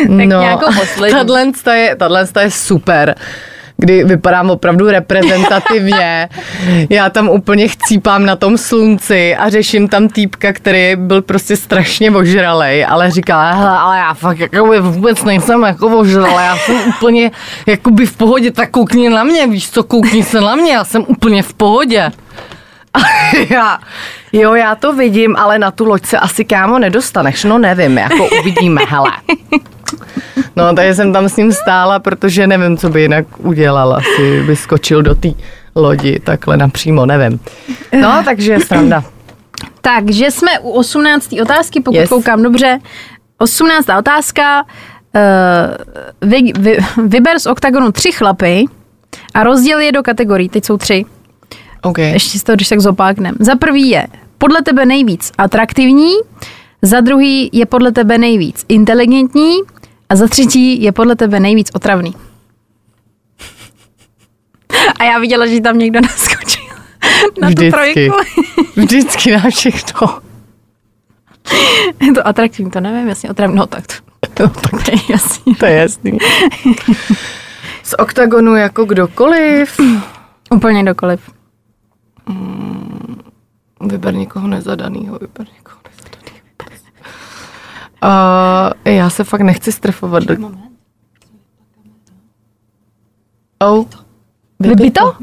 nějakou 0.07 0.65
poslední. 0.65 1.17
tahle 1.17 1.51
je, 1.75 1.95
tahle 1.95 2.27
je 2.39 2.51
super. 2.51 3.15
Kdy 3.77 4.03
vypadám 4.03 4.49
opravdu 4.49 4.87
reprezentativně. 4.87 6.29
Já 6.89 7.09
tam 7.09 7.29
úplně 7.29 7.67
chcípám 7.67 8.25
na 8.25 8.35
tom 8.35 8.57
slunci 8.57 9.35
a 9.35 9.49
řeším 9.49 9.87
tam 9.87 10.07
týpka, 10.07 10.53
který 10.53 10.95
byl 10.95 11.21
prostě 11.21 11.57
strašně 11.57 12.11
ožralej, 12.11 12.85
ale 12.89 13.11
říká, 13.11 13.51
hele, 13.51 13.77
ale 13.77 13.97
já 13.97 14.13
fakt 14.13 14.39
jako 14.39 14.81
vůbec 14.81 15.23
nejsem 15.23 15.63
jako 15.63 15.87
ožralej, 15.87 16.45
já 16.45 16.57
jsem 16.57 16.75
úplně 16.87 17.31
jakoby 17.65 18.05
v 18.05 18.17
pohodě, 18.17 18.51
tak 18.51 18.69
koukni 18.69 19.09
na 19.09 19.23
mě, 19.23 19.47
víš 19.47 19.69
co, 19.69 19.83
koukni 19.83 20.23
se 20.23 20.41
na 20.41 20.55
mě, 20.55 20.73
já 20.73 20.83
jsem 20.83 21.03
úplně 21.07 21.43
v 21.43 21.53
pohodě. 21.53 22.11
A 22.93 22.99
já, 23.49 23.79
jo, 24.33 24.53
já 24.53 24.75
to 24.75 24.93
vidím, 24.93 25.35
ale 25.35 25.59
na 25.59 25.71
tu 25.71 25.85
loď 25.85 26.05
se 26.05 26.19
asi 26.19 26.45
kámo 26.45 26.79
nedostaneš, 26.79 27.43
no 27.43 27.57
nevím, 27.57 27.97
jako 27.97 28.27
uvidíme, 28.39 28.81
hele. 28.87 29.11
No, 30.55 30.73
takže 30.75 30.95
jsem 30.95 31.13
tam 31.13 31.29
s 31.29 31.35
ním 31.37 31.51
stála, 31.51 31.99
protože 31.99 32.47
nevím, 32.47 32.77
co 32.77 32.89
by 32.89 33.01
jinak 33.01 33.25
udělal. 33.37 33.93
Asi 33.93 34.43
by 34.43 34.55
skočil 34.55 35.01
do 35.01 35.15
té 35.15 35.29
lodi 35.75 36.19
takhle 36.19 36.57
napřímo, 36.57 37.05
nevím. 37.05 37.39
No, 38.01 38.21
takže 38.25 38.59
sranda. 38.59 39.03
Takže 39.81 40.31
jsme 40.31 40.59
u 40.59 40.69
18. 40.71 41.41
otázky, 41.41 41.79
pokud 41.81 41.97
Yes. 41.97 42.09
koukám 42.09 42.43
dobře. 42.43 42.79
18. 43.37 43.89
otázka. 43.99 44.63
Uh, 45.15 46.29
vy, 46.29 46.53
vy, 46.59 46.77
vyber 47.07 47.39
z 47.39 47.45
oktagonu 47.45 47.91
tři 47.91 48.11
chlapy 48.11 48.65
a 49.33 49.43
rozděl 49.43 49.79
je 49.79 49.91
do 49.91 50.03
kategorií. 50.03 50.49
Teď 50.49 50.65
jsou 50.65 50.77
tři. 50.77 51.05
OK. 51.81 51.97
Ještě 51.97 52.39
si 52.39 52.45
to, 52.45 52.55
když 52.55 52.69
tak 52.69 52.79
zopáknem. 52.79 53.35
Za 53.39 53.55
prvý 53.55 53.89
je 53.89 54.07
podle 54.37 54.61
tebe 54.61 54.85
nejvíc 54.85 55.31
atraktivní, 55.37 56.11
za 56.81 57.01
druhý 57.01 57.49
je 57.53 57.65
podle 57.65 57.91
tebe 57.91 58.17
nejvíc 58.17 58.65
inteligentní 58.69 59.53
a 60.09 60.15
za 60.15 60.27
třetí 60.27 60.81
je 60.83 60.91
podle 60.91 61.15
tebe 61.15 61.39
nejvíc 61.39 61.69
otravný. 61.73 62.15
A 64.99 65.03
já 65.03 65.19
viděla, 65.19 65.45
že 65.47 65.61
tam 65.61 65.77
někdo 65.77 66.01
naskočil 66.01 66.63
na 67.41 67.47
tu 67.47 67.53
Vždycky. 67.55 67.71
trojku. 67.71 68.15
Vždycky 68.75 69.31
na 69.31 69.49
všechno. 69.49 70.19
Je 72.01 72.11
to 72.13 72.27
atraktivní, 72.27 72.71
to 72.71 72.79
nevím, 72.79 73.07
jasně 73.09 73.29
otravný. 73.29 73.55
No 73.55 73.67
tak 73.67 73.87
to, 73.87 73.97
No, 74.43 74.49
tak 74.49 74.83
to 74.85 74.91
je 74.91 74.97
jasný. 75.09 75.55
to 75.55 75.65
je 75.65 75.73
jasný. 75.75 76.17
Z 77.83 77.93
oktagonu 77.99 78.55
jako 78.55 78.85
kdokoliv. 78.85 79.79
Úplně 80.51 80.83
dokoliv. 80.83 81.29
Vyber 83.81 84.15
někoho 84.15 84.47
nezadanýho, 84.47 85.17
vyber 85.21 85.47
někoho. 85.57 85.77
Uh, 88.07 88.93
já 88.93 89.09
se 89.09 89.23
fakt 89.23 89.41
nechci 89.41 89.71
strefovat. 89.71 90.23
Do... 90.23 90.35
Oh. 93.59 93.85
Vybí 94.59 94.91
to? 94.91 95.13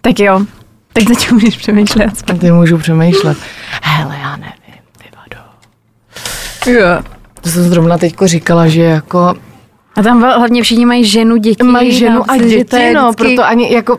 Tak 0.00 0.18
jo. 0.20 0.40
Tak 0.92 1.04
teď 1.04 1.30
můžeš 1.32 1.56
přemýšlet. 1.56 2.22
Tak 2.22 2.38
ty 2.38 2.52
můžu 2.52 2.78
přemýšlet. 2.78 3.38
Hele, 3.82 4.18
já 4.22 4.36
nevím, 4.36 4.82
ty 4.98 5.04
vado. 5.16 5.44
Jo. 6.78 7.02
To 7.40 7.48
jsem 7.48 7.62
zrovna 7.62 7.98
teďko 7.98 8.26
říkala, 8.26 8.68
že 8.68 8.82
jako 8.82 9.34
A 9.96 10.02
tam 10.02 10.22
hlavně 10.22 10.62
všichni 10.62 10.86
mají 10.86 11.04
ženu, 11.04 11.36
děti. 11.36 11.62
mají 11.62 11.92
ženu 11.98 12.30
a 12.30 12.36
děti, 12.36 12.92
no, 12.94 13.10
vždycky- 13.12 13.34
proto 13.34 13.44
ani 13.48 13.74
jako 13.74 13.98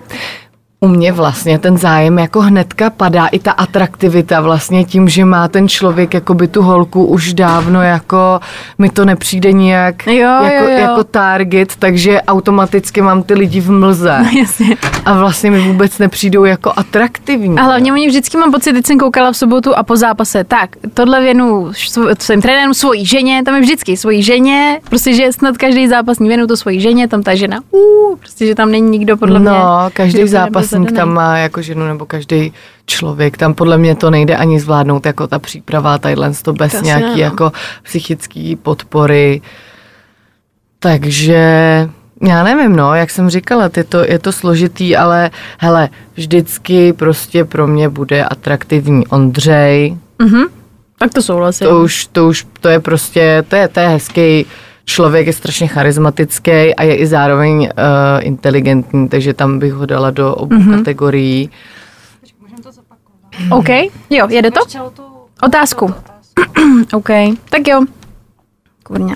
u 0.82 0.88
mě 0.88 1.12
vlastně 1.12 1.60
ten 1.60 1.78
zájem 1.78 2.20
jako 2.20 2.42
hnedka 2.42 2.90
padá, 2.90 3.28
i 3.28 3.40
ta 3.40 3.52
atraktivita 3.52 4.42
vlastně 4.42 4.84
tím, 4.84 5.10
že 5.10 5.26
má 5.26 5.48
ten 5.48 5.68
člověk 5.68 6.14
jako 6.14 6.34
by 6.34 6.48
tu 6.48 6.62
holku 6.62 7.06
už 7.06 7.34
dávno 7.34 7.82
jako, 7.82 8.40
mi 8.78 8.90
to 8.90 9.06
nepřijde 9.06 9.52
nijak 9.52 10.08
Jo, 10.08 10.14
jako, 10.14 10.46
jo, 10.46 10.64
jo. 10.64 10.70
jako 10.70 11.04
target, 11.04 11.76
takže 11.80 12.22
automaticky 12.22 13.02
mám 13.02 13.24
ty 13.24 13.34
lidi 13.34 13.62
v 13.62 13.72
mlze 13.72 14.26
Jasně. 14.40 14.78
a 15.06 15.14
vlastně 15.20 15.52
mi 15.52 15.60
vůbec 15.62 15.98
nepřijdou 15.98 16.46
jako 16.46 16.74
atraktivní. 16.76 17.58
A 17.58 17.64
hlavně 17.64 17.94
oni 17.94 18.08
vždycky 18.08 18.38
mám 18.38 18.52
pocit, 18.52 18.74
teď 18.74 18.86
jsem 18.86 19.00
koukala 19.00 19.32
v 19.32 19.38
sobotu 19.38 19.78
a 19.78 19.84
po 19.84 19.96
zápase, 19.96 20.44
tak 20.44 20.70
tohle 20.94 21.22
věnu 21.22 21.72
svým 22.20 22.42
trenérům, 22.42 22.74
svojí 22.74 23.06
ženě, 23.06 23.44
tam 23.44 23.56
je 23.56 23.62
vždycky 23.62 23.98
svojí 23.98 24.24
ženě, 24.24 24.80
prostě, 24.90 25.14
že 25.14 25.34
snad 25.34 25.58
každý 25.58 25.88
zápasní 25.88 26.28
věnu 26.28 26.48
to 26.48 26.58
svojí 26.58 26.82
ženě, 26.82 27.08
tam 27.08 27.24
ta 27.24 27.36
žena, 27.36 27.60
uh, 27.72 28.18
prostě, 28.20 28.46
že 28.46 28.56
tam 28.56 28.72
není 28.72 28.90
nikdo 28.90 29.18
podle 29.18 29.40
mě. 29.40 29.50
No, 29.50 29.90
každý 29.94 30.20
kdo 30.20 30.28
zadaný. 30.70 30.98
tam 30.98 31.14
má 31.14 31.38
jako 31.38 31.62
ženu 31.62 31.88
nebo 31.88 32.06
každý 32.06 32.54
člověk. 32.86 33.38
Tam 33.38 33.54
podle 33.54 33.78
mě 33.78 33.96
to 33.96 34.10
nejde 34.10 34.36
ani 34.36 34.60
zvládnout 34.60 35.06
jako 35.06 35.28
ta 35.28 35.40
příprava 35.40 35.98
tadyhle 35.98 36.32
to 36.34 36.54
bez 36.54 36.72
To 36.72 36.82
nějaký 36.82 37.16
ne, 37.16 37.22
jako 37.22 37.52
psychický 37.84 38.56
podpory. 38.56 39.42
Takže 40.80 41.44
já 42.24 42.44
nevím, 42.44 42.76
no, 42.76 42.96
jak 42.96 43.10
jsem 43.10 43.30
říkala, 43.30 43.70
je 43.78 43.84
to, 43.84 43.98
je 43.98 44.20
to 44.20 44.32
složitý, 44.32 44.96
ale 44.96 45.32
hele, 45.58 45.90
vždycky 46.16 46.94
prostě 46.94 47.46
pro 47.46 47.68
mě 47.68 47.90
bude 47.90 48.26
atraktivní 48.26 49.08
Ondřej. 49.08 49.98
Mhm. 50.20 50.44
Tak 51.00 51.14
to 51.14 51.22
souhlasím. 51.22 51.68
To 51.68 51.80
už, 51.80 52.08
to 52.12 52.28
už, 52.28 52.48
to 52.62 52.70
je 52.70 52.80
prostě, 52.80 53.44
to 53.48 53.56
je, 53.56 53.68
to 53.68 53.80
je 53.80 53.88
hezký 53.88 54.46
člověk, 54.90 55.28
je 55.28 55.34
strašně 55.34 55.68
charismatický 55.68 56.76
a 56.76 56.84
je 56.84 56.96
i 56.98 57.08
zároveň 57.08 57.62
uh, 57.62 57.70
inteligentní, 58.22 59.10
takže 59.10 59.34
tam 59.34 59.60
bych 59.60 59.74
ho 59.74 59.86
dala 59.86 60.12
do 60.12 60.36
obou 60.36 60.56
mm-hmm. 60.56 60.78
kategorií. 60.78 61.50
OK, 63.52 63.70
jo, 64.10 64.28
jede 64.30 64.52
to? 64.52 64.60
Otázku. 65.44 65.94
OK, 66.94 67.10
tak 67.50 67.68
jo. 67.68 67.86
Kurňa. 68.84 69.16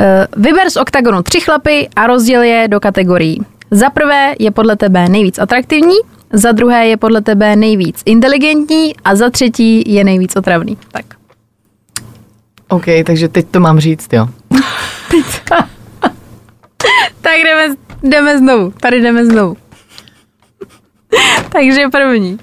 Eh, 0.00 0.26
Vyber 0.36 0.70
z 0.70 0.76
oktagonu 0.76 1.22
tři 1.22 1.40
chlapy 1.40 1.88
a 1.96 2.06
rozděl 2.06 2.42
je 2.42 2.68
do 2.68 2.80
kategorií. 2.80 3.40
Za 3.70 3.90
prvé 3.90 4.34
je 4.38 4.50
podle 4.50 4.76
tebe 4.76 5.08
nejvíc 5.08 5.38
atraktivní, 5.38 5.96
za 6.32 6.52
druhé 6.52 6.86
je 6.86 6.96
podle 6.96 7.20
tebe 7.20 7.56
nejvíc 7.56 8.02
inteligentní 8.04 8.94
a 9.04 9.16
za 9.16 9.30
třetí 9.30 9.94
je 9.94 10.04
nejvíc 10.04 10.36
otravný. 10.36 10.78
Tak. 10.92 11.17
OK, 12.68 12.84
takže 13.06 13.28
teď 13.28 13.48
to 13.50 13.60
mám 13.60 13.80
říct, 13.80 14.12
jo. 14.12 14.28
Tak 17.20 17.36
jdeme, 17.44 17.74
jdeme 18.02 18.38
znovu. 18.38 18.70
Tady 18.80 19.00
jdeme 19.00 19.24
znovu. 19.26 19.56
Takže 21.52 21.88
první. 21.92 22.38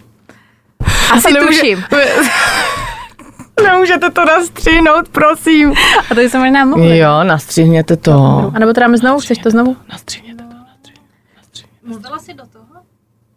Asi 1.11 1.33
tuším. 1.47 1.83
Nemůžete 3.63 4.11
to 4.11 4.25
nastřihnout, 4.25 5.09
prosím. 5.09 5.73
A 6.11 6.15
to 6.15 6.21
jsem 6.21 6.41
možná 6.41 6.65
mohli. 6.65 6.97
Jo, 6.97 7.23
nastřihněte 7.23 7.97
to. 7.97 8.51
A 8.55 8.59
nebo 8.59 8.73
to 8.73 8.79
dáme 8.79 8.97
znovu? 8.97 9.19
Chceš 9.19 9.37
to 9.37 9.49
znovu? 9.49 9.77
Nastřihněte 9.91 10.43
to. 10.43 10.55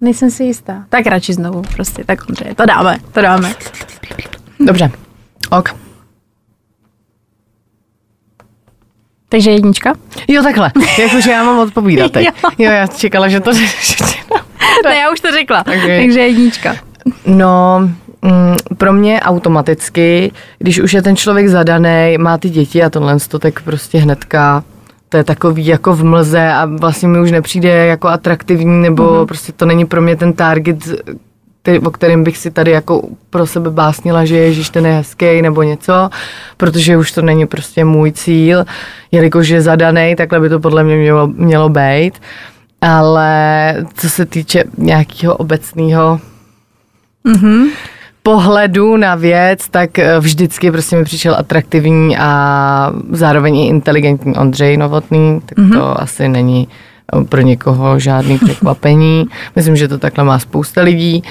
Nejsem 0.00 0.30
si 0.30 0.44
jistá. 0.44 0.84
Tak 0.88 1.06
radši 1.06 1.34
znovu, 1.34 1.62
prostě, 1.74 2.04
tak 2.04 2.28
Ondřej, 2.28 2.54
to 2.54 2.66
dáme, 2.66 2.98
to 3.12 3.22
dáme. 3.22 3.54
Dobře. 4.60 4.90
Ok. 5.50 5.87
Takže 9.28 9.50
jednička? 9.50 9.94
Jo, 10.28 10.42
takhle. 10.42 10.72
Jakože 10.98 11.30
já 11.30 11.44
mám 11.44 11.58
odpovídat 11.58 12.12
teď. 12.12 12.26
Jo. 12.26 12.32
Jo, 12.58 12.70
já 12.70 12.86
čekala, 12.86 13.28
že 13.28 13.40
to... 13.40 13.50
Ne, 14.84 14.96
já 14.96 15.10
už 15.12 15.20
to 15.20 15.32
řekla. 15.32 15.64
Takže- 15.64 15.98
Takže 15.98 16.20
jednička. 16.20 16.76
No, 17.26 17.78
mm, 18.22 18.56
pro 18.78 18.92
mě 18.92 19.20
automaticky, 19.20 20.32
když 20.58 20.80
už 20.80 20.92
je 20.92 21.02
ten 21.02 21.16
člověk 21.16 21.48
zadaný, 21.48 22.16
má 22.18 22.38
ty 22.38 22.48
děti 22.50 22.82
a 22.82 22.90
tohle 22.90 23.16
to 23.28 23.38
tak 23.38 23.62
prostě 23.62 23.98
hnedka 23.98 24.64
to 25.08 25.16
je 25.16 25.24
takový 25.24 25.66
jako 25.66 25.92
v 25.94 26.04
mlze 26.04 26.52
a 26.52 26.64
vlastně 26.64 27.08
mi 27.08 27.20
už 27.20 27.30
nepřijde 27.30 27.68
jako 27.68 28.08
atraktivní, 28.08 28.82
nebo 28.82 29.02
mm-hmm. 29.02 29.26
prostě 29.26 29.52
to 29.52 29.66
není 29.66 29.84
pro 29.84 30.02
mě 30.02 30.16
ten 30.16 30.32
target, 30.32 30.76
který, 31.62 31.78
o 31.78 31.90
kterém 31.90 32.24
bych 32.24 32.38
si 32.38 32.50
tady 32.50 32.70
jako 32.70 33.02
pro 33.30 33.46
sebe 33.46 33.70
básnila, 33.70 34.24
že 34.24 34.36
ježiš, 34.36 34.70
ten 34.70 34.86
je 34.86 34.92
hezký 34.92 35.42
nebo 35.42 35.62
něco, 35.62 36.10
protože 36.56 36.96
už 36.96 37.12
to 37.12 37.22
není 37.22 37.46
prostě 37.46 37.84
můj 37.84 38.12
cíl, 38.12 38.64
jelikož 39.12 39.48
je 39.48 39.60
zadaný, 39.60 40.16
takhle 40.16 40.40
by 40.40 40.48
to 40.48 40.60
podle 40.60 40.84
mě 40.84 40.96
mělo, 40.96 41.26
mělo 41.26 41.68
být. 41.68 42.14
Ale 42.80 43.74
co 43.94 44.10
se 44.10 44.26
týče 44.26 44.64
nějakého 44.78 45.36
obecného 45.36 46.20
pohledu 48.22 48.96
na 48.96 49.14
věc, 49.14 49.68
tak 49.68 49.98
eh, 49.98 50.20
vždycky 50.20 50.70
prostě 50.70 50.96
mi 50.96 51.04
přišel 51.04 51.34
atraktivní 51.38 52.18
a 52.18 52.92
zároveň 53.10 53.56
i 53.56 53.66
inteligentní 53.66 54.34
Ondřej 54.34 54.76
Novotný, 54.76 55.40
tak 55.46 55.58
mm-hmm. 55.58 55.72
to 55.72 56.00
asi 56.00 56.28
není 56.28 56.68
pro 57.28 57.40
někoho 57.40 57.98
žádný 57.98 58.38
překvapení. 58.38 59.24
Myslím, 59.56 59.76
že 59.76 59.88
to 59.88 59.98
takhle 59.98 60.24
má 60.24 60.38
spousta 60.38 60.82
lidí. 60.82 61.22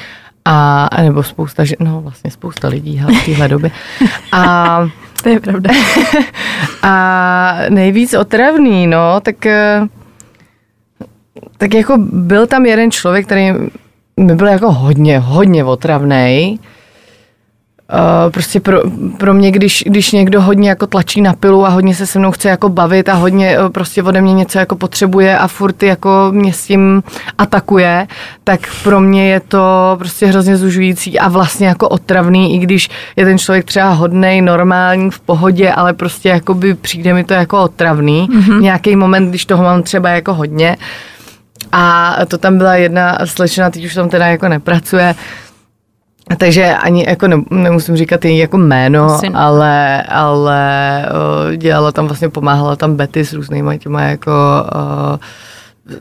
A, 0.46 0.90
nebo 1.04 1.24
spousta, 1.24 1.66
že- 1.66 1.76
no 1.80 2.02
vlastně 2.02 2.32
spousta 2.32 2.68
lidí 2.68 3.02
v 3.22 3.26
téhle 3.26 3.48
době. 3.48 3.72
A, 4.32 4.88
To 5.24 5.30
je 5.30 5.40
pravda. 5.40 5.70
a 6.84 7.54
nejvíc 7.70 8.14
otravný, 8.14 8.88
no, 8.88 9.20
tak, 9.22 9.46
eh, 9.46 9.82
tak 11.58 11.74
jako 11.74 11.98
byl 12.12 12.48
tam 12.48 12.66
jeden 12.66 12.92
člověk, 12.92 13.26
který 13.26 13.52
mi 14.20 14.36
byl 14.36 14.48
jako 14.48 14.72
hodně, 14.72 15.20
hodně 15.20 15.64
otravný. 15.64 16.60
Uh, 17.94 18.32
prostě 18.32 18.60
pro, 18.60 18.82
pro 19.18 19.34
mě, 19.34 19.52
když, 19.52 19.84
když 19.88 20.12
někdo 20.12 20.42
hodně 20.42 20.70
jako 20.70 20.88
tlačí 20.88 21.22
na 21.22 21.34
pilu 21.34 21.66
a 21.66 21.70
hodně 21.70 21.96
se 21.96 22.08
se 22.08 22.20
mnou 22.20 22.32
chce 22.32 22.50
jako 22.50 22.70
bavit 22.70 23.10
a 23.10 23.14
hodně 23.14 23.60
uh, 23.60 23.70
prostě 23.70 24.04
ode 24.04 24.22
mě 24.22 24.34
něco 24.34 24.60
jako 24.60 24.76
potřebuje 24.76 25.38
a 25.38 25.48
furt 25.48 25.84
jako 25.84 26.28
mě 26.32 26.54
s 26.54 26.66
tím 26.66 27.04
atakuje, 27.38 28.08
tak 28.44 28.60
pro 28.84 29.00
mě 29.00 29.30
je 29.30 29.40
to 29.40 29.96
prostě 29.98 30.26
hrozně 30.26 30.58
zužující 30.58 31.20
a 31.20 31.28
vlastně 31.28 31.68
jako 31.68 31.90
otravný, 31.90 32.56
i 32.56 32.58
když 32.58 32.90
je 33.16 33.26
ten 33.26 33.38
člověk 33.38 33.66
třeba 33.66 33.90
hodnej, 33.90 34.42
normální, 34.42 35.12
v 35.12 35.20
pohodě, 35.20 35.72
ale 35.72 35.94
prostě 35.94 36.30
jako 36.30 36.54
by 36.54 36.74
přijde 36.74 37.14
mi 37.14 37.24
to 37.24 37.34
jako 37.34 37.64
otravný. 37.64 38.28
Mm-hmm. 38.32 38.62
Nějaký 38.62 38.96
moment, 38.96 39.30
když 39.30 39.46
toho 39.46 39.64
mám 39.64 39.84
třeba 39.84 40.10
jako 40.10 40.34
hodně. 40.34 40.78
A 41.72 42.16
to 42.28 42.38
tam 42.38 42.58
byla 42.58 42.76
jedna 42.76 43.18
slečna, 43.26 43.70
teď 43.70 43.86
už 43.86 43.94
tam 43.94 44.10
teda 44.10 44.28
jako 44.28 44.48
nepracuje, 44.48 45.16
takže 46.38 46.76
ani 46.76 47.06
jako 47.08 47.28
ne, 47.28 47.38
nemusím 47.50 47.98
říkat 47.98 48.26
její 48.26 48.38
jako 48.38 48.58
jméno, 48.58 49.06
Asi. 49.06 49.28
ale, 49.28 50.04
ale 50.04 51.06
o, 51.10 51.56
dělala 51.56 51.92
tam 51.92 52.08
vlastně, 52.08 52.30
pomáhala 52.30 52.76
tam 52.76 52.96
Betty 52.96 53.26
s 53.26 53.34
různýma 53.34 53.78
těma 53.78 54.02
jako 54.02 54.32
o, 54.32 55.20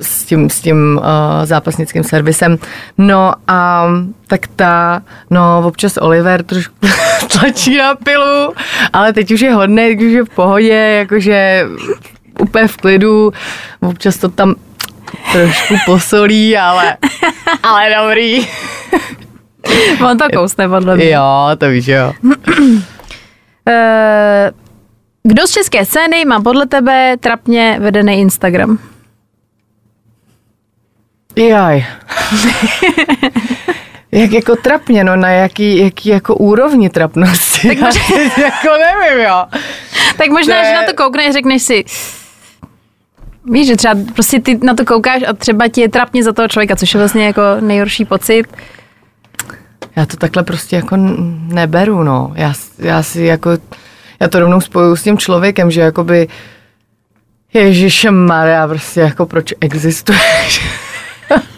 s 0.01 0.25
tím, 0.25 0.51
s 0.51 0.61
tím 0.61 0.99
uh, 0.99 1.05
zápasnickým 1.45 2.05
servisem. 2.05 2.59
No 2.99 3.33
a 3.49 3.89
tak 4.27 4.47
ta, 4.57 5.03
no 5.31 5.63
občas 5.67 5.97
Oliver 5.97 6.43
trošku 6.43 6.75
tlačí 7.33 7.77
na 7.77 7.95
pilu, 7.95 8.55
ale 8.93 9.13
teď 9.13 9.31
už 9.31 9.41
je 9.41 9.53
hodný, 9.53 9.89
teď 9.89 10.03
už 10.03 10.13
je 10.13 10.25
v 10.25 10.29
pohodě, 10.29 10.75
jakože 10.99 11.67
úplně 12.41 12.69
v 12.69 12.77
klidu, 12.77 13.33
občas 13.81 14.17
to 14.17 14.29
tam 14.29 14.55
trošku 15.33 15.75
posolí, 15.87 16.59
ale, 16.59 16.97
ale 17.63 17.95
dobrý. 18.01 18.47
On 20.11 20.19
to 20.19 20.25
kousne, 20.35 20.69
podle 20.69 20.97
mě. 20.97 21.11
Jo, 21.11 21.51
to 21.59 21.69
víš, 21.69 21.87
jo. 21.87 22.13
Eh, 23.69 24.51
kdo 25.23 25.47
z 25.47 25.51
české 25.51 25.85
scény 25.85 26.25
má 26.25 26.41
podle 26.41 26.67
tebe 26.67 27.17
trapně 27.21 27.77
vedený 27.81 28.21
Instagram? 28.21 28.79
Jaj. 31.37 31.87
Jak 34.13 34.33
jako 34.33 34.57
trapně, 34.57 35.05
no 35.05 35.17
na 35.17 35.29
jaký, 35.29 35.79
jaký 35.79 36.09
jako 36.09 36.35
úrovni 36.35 36.91
trapnosti. 36.91 37.69
Tak 37.69 37.79
možná... 37.81 38.03
jako 38.37 38.69
nevím, 38.79 39.25
jo. 39.25 39.45
Tak 40.17 40.29
možná, 40.29 40.63
ne. 40.63 40.65
že 40.65 40.75
na 40.75 40.83
to 40.83 40.95
koukneš, 40.95 41.33
řekneš 41.33 41.63
si, 41.63 41.85
víš, 43.45 43.67
že 43.67 43.77
třeba 43.77 43.95
prostě 44.15 44.41
ty 44.41 44.59
na 44.63 44.75
to 44.75 44.85
koukáš 44.85 45.23
a 45.29 45.33
třeba 45.33 45.69
ti 45.69 45.81
je 45.81 45.89
trapně 45.89 46.25
za 46.25 46.33
toho 46.33 46.49
člověka, 46.49 46.77
což 46.77 46.95
je 46.95 46.99
vlastně 46.99 47.27
jako 47.27 47.43
nejhorší 47.61 48.05
pocit 48.05 48.45
já 49.97 50.07
to 50.07 50.17
takhle 50.17 50.43
prostě 50.43 50.77
jako 50.77 50.97
neberu, 50.97 52.03
no. 52.03 52.33
Já, 52.35 52.53
já 52.79 53.03
si 53.03 53.23
jako, 53.23 53.51
já 54.21 54.29
to 54.29 54.41
rovnou 54.41 54.61
spojuju 54.61 54.97
s 54.97 55.03
tím 55.03 55.19
člověkem, 55.19 55.71
že 55.71 55.81
jakoby 55.81 56.29
Ježiše 57.55 58.11
Maria, 58.11 58.69
prostě 58.69 59.01
jako 59.01 59.27
proč 59.27 59.55
existuješ? 59.61 60.61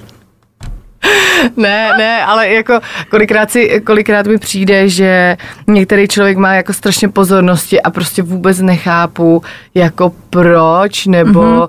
ne, 1.56 1.90
ne, 1.98 2.24
ale 2.24 2.48
jako 2.48 2.80
kolikrát, 3.10 3.50
si, 3.50 3.80
kolikrát 3.80 4.26
mi 4.26 4.38
přijde, 4.38 4.88
že 4.88 5.36
některý 5.66 6.08
člověk 6.08 6.36
má 6.36 6.54
jako 6.54 6.72
strašně 6.72 7.08
pozornosti 7.08 7.82
a 7.82 7.90
prostě 7.90 8.22
vůbec 8.22 8.60
nechápu, 8.60 9.42
jako 9.74 10.12
proč, 10.30 11.06
nebo 11.06 11.40
mm-hmm. 11.40 11.68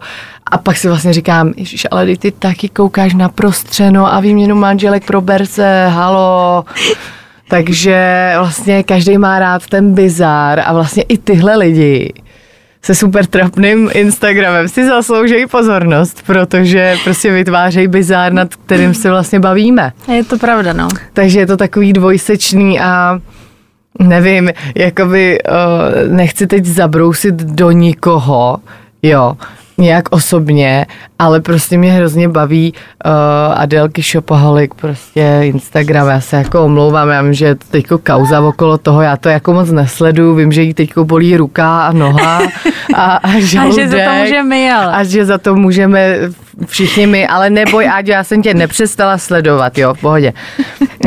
a 0.51 0.57
pak 0.57 0.77
si 0.77 0.87
vlastně 0.87 1.13
říkám, 1.13 1.53
ježiš, 1.57 1.87
ale 1.91 2.17
ty 2.17 2.31
taky 2.31 2.69
koukáš 2.69 3.13
na 3.13 3.29
prostřeno 3.29 4.13
a 4.13 4.19
výměnu 4.19 4.55
manželek 4.55 5.05
pro 5.05 5.21
berce, 5.21 5.87
halo. 5.87 6.65
Takže 7.49 8.31
vlastně 8.37 8.83
každý 8.83 9.17
má 9.17 9.39
rád 9.39 9.67
ten 9.67 9.93
bizár 9.93 10.59
a 10.65 10.73
vlastně 10.73 11.03
i 11.03 11.17
tyhle 11.17 11.57
lidi 11.57 12.13
se 12.81 12.95
super 12.95 13.25
trapným 13.25 13.89
Instagramem 13.93 14.67
si 14.67 14.87
zasloužejí 14.87 15.47
pozornost, 15.47 16.23
protože 16.25 16.97
prostě 17.03 17.31
vytvářejí 17.31 17.87
bizár, 17.87 18.33
nad 18.33 18.55
kterým 18.55 18.93
se 18.93 19.09
vlastně 19.09 19.39
bavíme. 19.39 19.91
Je 20.15 20.23
to 20.23 20.37
pravda, 20.37 20.73
no. 20.73 20.87
Takže 21.13 21.39
je 21.39 21.47
to 21.47 21.57
takový 21.57 21.93
dvojsečný 21.93 22.79
a 22.79 23.19
nevím, 23.99 24.49
jakoby 24.75 25.39
uh, 25.41 26.13
nechci 26.15 26.47
teď 26.47 26.65
zabrousit 26.65 27.35
do 27.35 27.71
nikoho, 27.71 28.57
jo, 29.03 29.37
nějak 29.79 30.05
osobně, 30.09 30.85
ale 31.19 31.41
prostě 31.41 31.77
mě 31.77 31.91
hrozně 31.91 32.29
baví 32.29 32.73
uh, 33.05 33.11
Adelky 33.61 34.01
Shopaholic, 34.01 34.71
prostě 34.75 35.39
Instagram, 35.43 36.07
já 36.07 36.21
se 36.21 36.35
jako 36.35 36.65
omlouvám, 36.65 37.09
já 37.09 37.21
vím, 37.21 37.33
že 37.33 37.45
je 37.45 37.55
to 37.55 37.65
teďko 37.71 37.97
kauza 37.97 38.41
okolo 38.41 38.77
toho, 38.77 39.01
já 39.01 39.17
to 39.17 39.29
jako 39.29 39.53
moc 39.53 39.71
nesledu, 39.71 40.35
vím, 40.35 40.51
že 40.51 40.61
jí 40.61 40.73
teďko 40.73 41.05
bolí 41.05 41.37
ruka 41.37 41.87
a 41.87 41.91
noha 41.91 42.41
a, 42.95 43.15
a 43.15 43.29
žaludek. 43.39 43.79
A 43.79 43.87
že 43.87 43.87
za 43.89 43.97
to 44.05 44.13
můžeme, 44.21 44.73
ale. 44.73 44.93
A 44.93 45.03
že 45.03 45.25
za 45.25 45.37
to 45.37 45.55
můžeme 45.55 46.15
všichni 46.65 47.07
my, 47.07 47.27
ale 47.27 47.49
neboj, 47.49 47.89
Áďo, 47.89 48.11
já 48.11 48.23
jsem 48.23 48.41
tě 48.41 48.53
nepřestala 48.53 49.17
sledovat, 49.17 49.77
jo, 49.77 49.93
v 49.93 50.01
pohodě. 50.01 50.33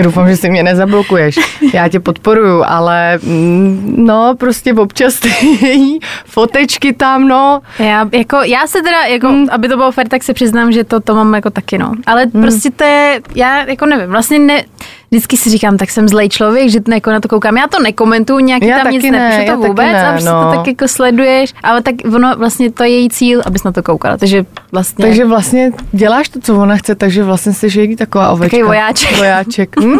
Doufám, 0.02 0.28
že 0.28 0.36
si 0.36 0.50
mě 0.50 0.62
nezablokuješ. 0.62 1.38
Já 1.74 1.88
tě 1.88 2.00
podporuju, 2.00 2.62
ale 2.66 3.18
mm, 3.22 3.94
no, 3.98 4.34
prostě 4.38 4.74
občas 4.74 5.20
ty 5.20 5.28
její 5.66 6.00
fotečky 6.26 6.92
tam, 6.92 7.28
no. 7.28 7.60
Já, 7.78 8.08
jako, 8.12 8.36
já 8.36 8.66
se 8.66 8.82
teda, 8.82 9.02
jako, 9.02 9.28
hmm. 9.28 9.46
aby 9.50 9.68
to 9.68 9.76
bylo 9.76 9.92
fér, 9.92 10.08
tak 10.08 10.22
se 10.22 10.34
přiznám, 10.34 10.72
že 10.72 10.84
to, 10.84 11.00
to 11.00 11.14
mám 11.14 11.34
jako 11.34 11.50
taky, 11.50 11.78
no. 11.78 11.92
Ale 12.06 12.22
hmm. 12.22 12.42
prostě 12.42 12.70
to 12.70 12.84
je, 12.84 13.20
já 13.34 13.64
jako 13.64 13.86
nevím, 13.86 14.10
vlastně 14.10 14.38
ne, 14.38 14.64
vždycky 15.12 15.37
si 15.37 15.51
říkám, 15.51 15.77
tak 15.77 15.90
jsem 15.90 16.09
zlej 16.09 16.29
člověk, 16.29 16.68
že 16.68 16.81
jako 16.94 17.11
na 17.11 17.20
to 17.20 17.29
koukám. 17.29 17.57
Já 17.57 17.66
to 17.66 17.83
nekomentuju, 17.83 18.38
nějak 18.38 18.62
já 18.62 18.79
tam 18.79 18.92
nic 18.92 19.03
ne, 19.03 19.11
nepíšu 19.11 19.53
to 19.53 19.68
vůbec 19.68 19.87
ne, 19.87 20.09
a 20.09 20.12
prostě 20.12 20.31
no. 20.31 20.44
to 20.44 20.57
tak 20.57 20.66
jako 20.66 20.88
sleduješ, 20.88 21.55
ale 21.62 21.83
tak 21.83 21.94
ono 22.14 22.37
vlastně 22.37 22.70
to 22.70 22.85
je 22.85 22.90
její 22.90 23.11
cíl, 23.11 23.42
abys 23.46 23.64
na 23.64 23.72
to 23.72 23.83
koukala. 23.83 24.16
Takže 24.16 24.44
vlastně... 24.72 25.05
Takže 25.05 25.25
vlastně 25.25 25.72
děláš 25.92 26.29
to, 26.29 26.40
co 26.40 26.57
ona 26.57 26.77
chce, 26.77 26.94
takže 26.94 27.25
vlastně 27.25 27.53
jsi 27.53 27.81
její 27.81 27.96
taková 27.96 28.31
ovečka. 28.31 28.57
Takový 28.57 28.62
vojáček. 28.62 29.16
Vojáček. 29.16 29.77
Hm? 29.81 29.98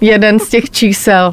Jeden 0.00 0.38
z 0.38 0.48
těch 0.48 0.70
čísel. 0.70 1.32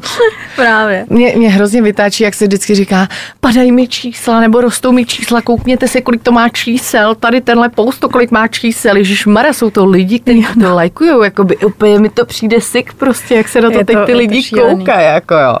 Právě. 0.56 1.06
Mě, 1.10 1.34
mě 1.36 1.50
hrozně 1.50 1.82
vytáčí, 1.82 2.24
jak 2.24 2.34
se 2.34 2.44
vždycky 2.46 2.74
říká, 2.74 3.08
padají 3.40 3.72
mi 3.72 3.88
čísla, 3.88 4.40
nebo 4.40 4.60
rostou 4.60 4.92
mi 4.92 5.04
čísla, 5.04 5.40
koukněte 5.40 5.88
se, 5.88 6.00
kolik 6.00 6.22
to 6.22 6.32
má 6.32 6.48
čísel, 6.48 7.14
tady 7.14 7.40
tenhle 7.40 7.68
post, 7.68 8.04
kolik 8.12 8.30
má 8.30 8.48
čísel, 8.48 8.96
Ježíš 8.96 9.26
Mara, 9.26 9.52
jsou 9.52 9.70
to 9.70 9.86
lidi, 9.86 10.18
kteří 10.18 10.46
to 10.54 10.68
no. 10.68 10.74
lajkují, 10.74 11.10
by 11.42 11.56
úplně 11.56 11.98
mi 11.98 12.08
to 12.08 12.26
přijde 12.26 12.60
sick 12.62 12.92
prostě, 12.92 13.34
jak 13.34 13.48
se 13.48 13.60
na 13.60 13.70
to 13.70 13.78
je 13.78 13.84
teď 13.84 13.96
to, 13.96 14.06
ty 14.06 14.14
lidi 14.14 14.50
koukají, 14.50 15.06
jako 15.06 15.34
jo. 15.34 15.56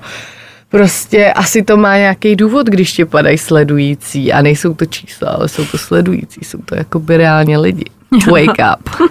Prostě 0.68 1.32
asi 1.32 1.62
to 1.62 1.76
má 1.76 1.96
nějaký 1.96 2.36
důvod, 2.36 2.66
když 2.66 2.92
ti 2.92 3.04
padají 3.04 3.38
sledující 3.38 4.32
a 4.32 4.42
nejsou 4.42 4.74
to 4.74 4.86
čísla, 4.86 5.30
ale 5.30 5.48
jsou 5.48 5.64
to 5.64 5.78
sledující, 5.78 6.44
jsou 6.44 6.58
to 6.64 6.74
jako 6.74 6.98
by 6.98 7.16
reálně 7.16 7.58
lidi. 7.58 7.84
Wake 8.30 8.58
up. 8.74 9.10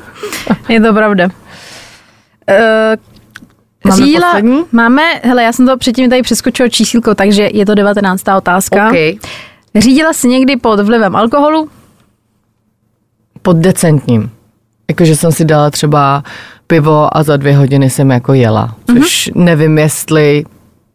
je 0.69 0.81
to 0.81 0.93
pravda. 0.93 1.25
Uh, 1.25 1.31
máme 3.85 4.05
Řídila, 4.05 4.27
poslední? 4.27 4.63
Máme, 4.71 5.01
hele, 5.23 5.43
já 5.43 5.53
jsem 5.53 5.67
to 5.67 5.77
předtím 5.77 6.09
tady 6.09 6.21
přeskočila 6.21 6.69
čísílko, 6.69 7.15
takže 7.15 7.49
je 7.53 7.65
to 7.65 7.75
19. 7.75 8.23
otázka. 8.37 8.87
Okay. 8.87 9.15
Řídila 9.75 10.13
jsi 10.13 10.27
někdy 10.27 10.57
pod 10.57 10.79
vlivem 10.79 11.15
alkoholu? 11.15 11.69
Pod 13.41 13.57
decentním. 13.57 14.31
Jakože 14.89 15.15
jsem 15.15 15.31
si 15.31 15.45
dala 15.45 15.69
třeba 15.69 16.23
pivo 16.71 17.17
a 17.17 17.23
za 17.23 17.37
dvě 17.37 17.57
hodiny 17.57 17.89
jsem 17.89 18.11
jako 18.11 18.33
jela. 18.33 18.75
Což 18.87 19.27
mm-hmm. 19.27 19.43
nevím, 19.43 19.77
jestli, 19.77 20.45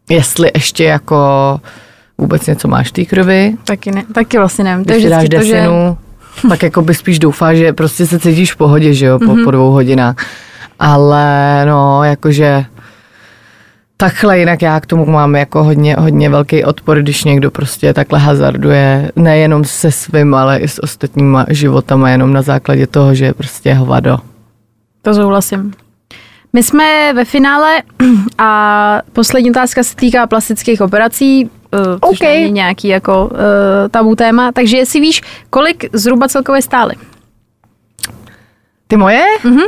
jestli 0.09 0.51
ještě 0.53 0.83
jako 0.83 1.17
vůbec 2.17 2.47
něco 2.47 2.67
máš 2.67 2.87
v 2.87 2.91
té 2.91 3.05
krvi. 3.05 3.53
Taky, 3.63 3.91
ne, 3.91 4.03
taky 4.13 4.37
vlastně 4.37 4.63
nevím. 4.63 4.85
Když 4.85 5.03
to 5.03 5.09
dáš 5.09 5.29
desinu, 5.29 5.97
že... 6.41 6.47
tak 6.49 6.63
jako 6.63 6.81
by 6.81 6.93
spíš 6.93 7.19
doufá, 7.19 7.53
že 7.53 7.73
prostě 7.73 8.05
se 8.05 8.19
cítíš 8.19 8.53
v 8.53 8.55
pohodě, 8.55 8.93
že 8.93 9.05
jo, 9.05 9.19
po, 9.19 9.25
mm-hmm. 9.25 9.43
po 9.43 9.51
dvou 9.51 9.71
hodinách. 9.71 10.15
Ale 10.79 11.65
no, 11.65 12.03
jakože 12.03 12.65
takhle, 13.97 14.39
jinak 14.39 14.61
já 14.61 14.79
k 14.79 14.85
tomu 14.85 15.05
mám 15.05 15.35
jako 15.35 15.63
hodně, 15.63 15.95
hodně 15.99 16.29
velký 16.29 16.63
odpor, 16.63 17.01
když 17.01 17.23
někdo 17.23 17.51
prostě 17.51 17.93
takhle 17.93 18.19
hazarduje, 18.19 19.11
nejenom 19.15 19.63
se 19.63 19.91
svým, 19.91 20.33
ale 20.33 20.57
i 20.57 20.67
s 20.67 20.83
ostatníma 20.83 21.45
životama, 21.49 22.09
jenom 22.09 22.33
na 22.33 22.41
základě 22.41 22.87
toho, 22.87 23.15
že 23.15 23.25
je 23.25 23.33
prostě 23.33 23.73
hovado. 23.73 24.17
To 25.07 25.13
souhlasím. 25.13 25.73
My 26.53 26.63
jsme 26.63 27.13
ve 27.13 27.25
finále 27.25 27.81
a 28.37 29.01
poslední 29.13 29.49
otázka 29.49 29.83
se 29.83 29.95
týká 29.95 30.27
plastických 30.27 30.81
operací, 30.81 31.45
uh, 31.45 32.09
což 32.09 32.21
okay. 32.21 32.39
není 32.39 32.51
nějaký 32.51 32.87
jako 32.87 33.25
uh, 33.25 33.37
tabu 33.91 34.15
téma, 34.15 34.51
takže 34.51 34.77
jestli 34.77 34.99
víš, 34.99 35.21
kolik 35.49 35.85
zhruba 35.93 36.27
celkově 36.27 36.61
stály? 36.61 36.95
Ty 38.87 38.97
moje? 38.97 39.23
Mhm. 39.43 39.61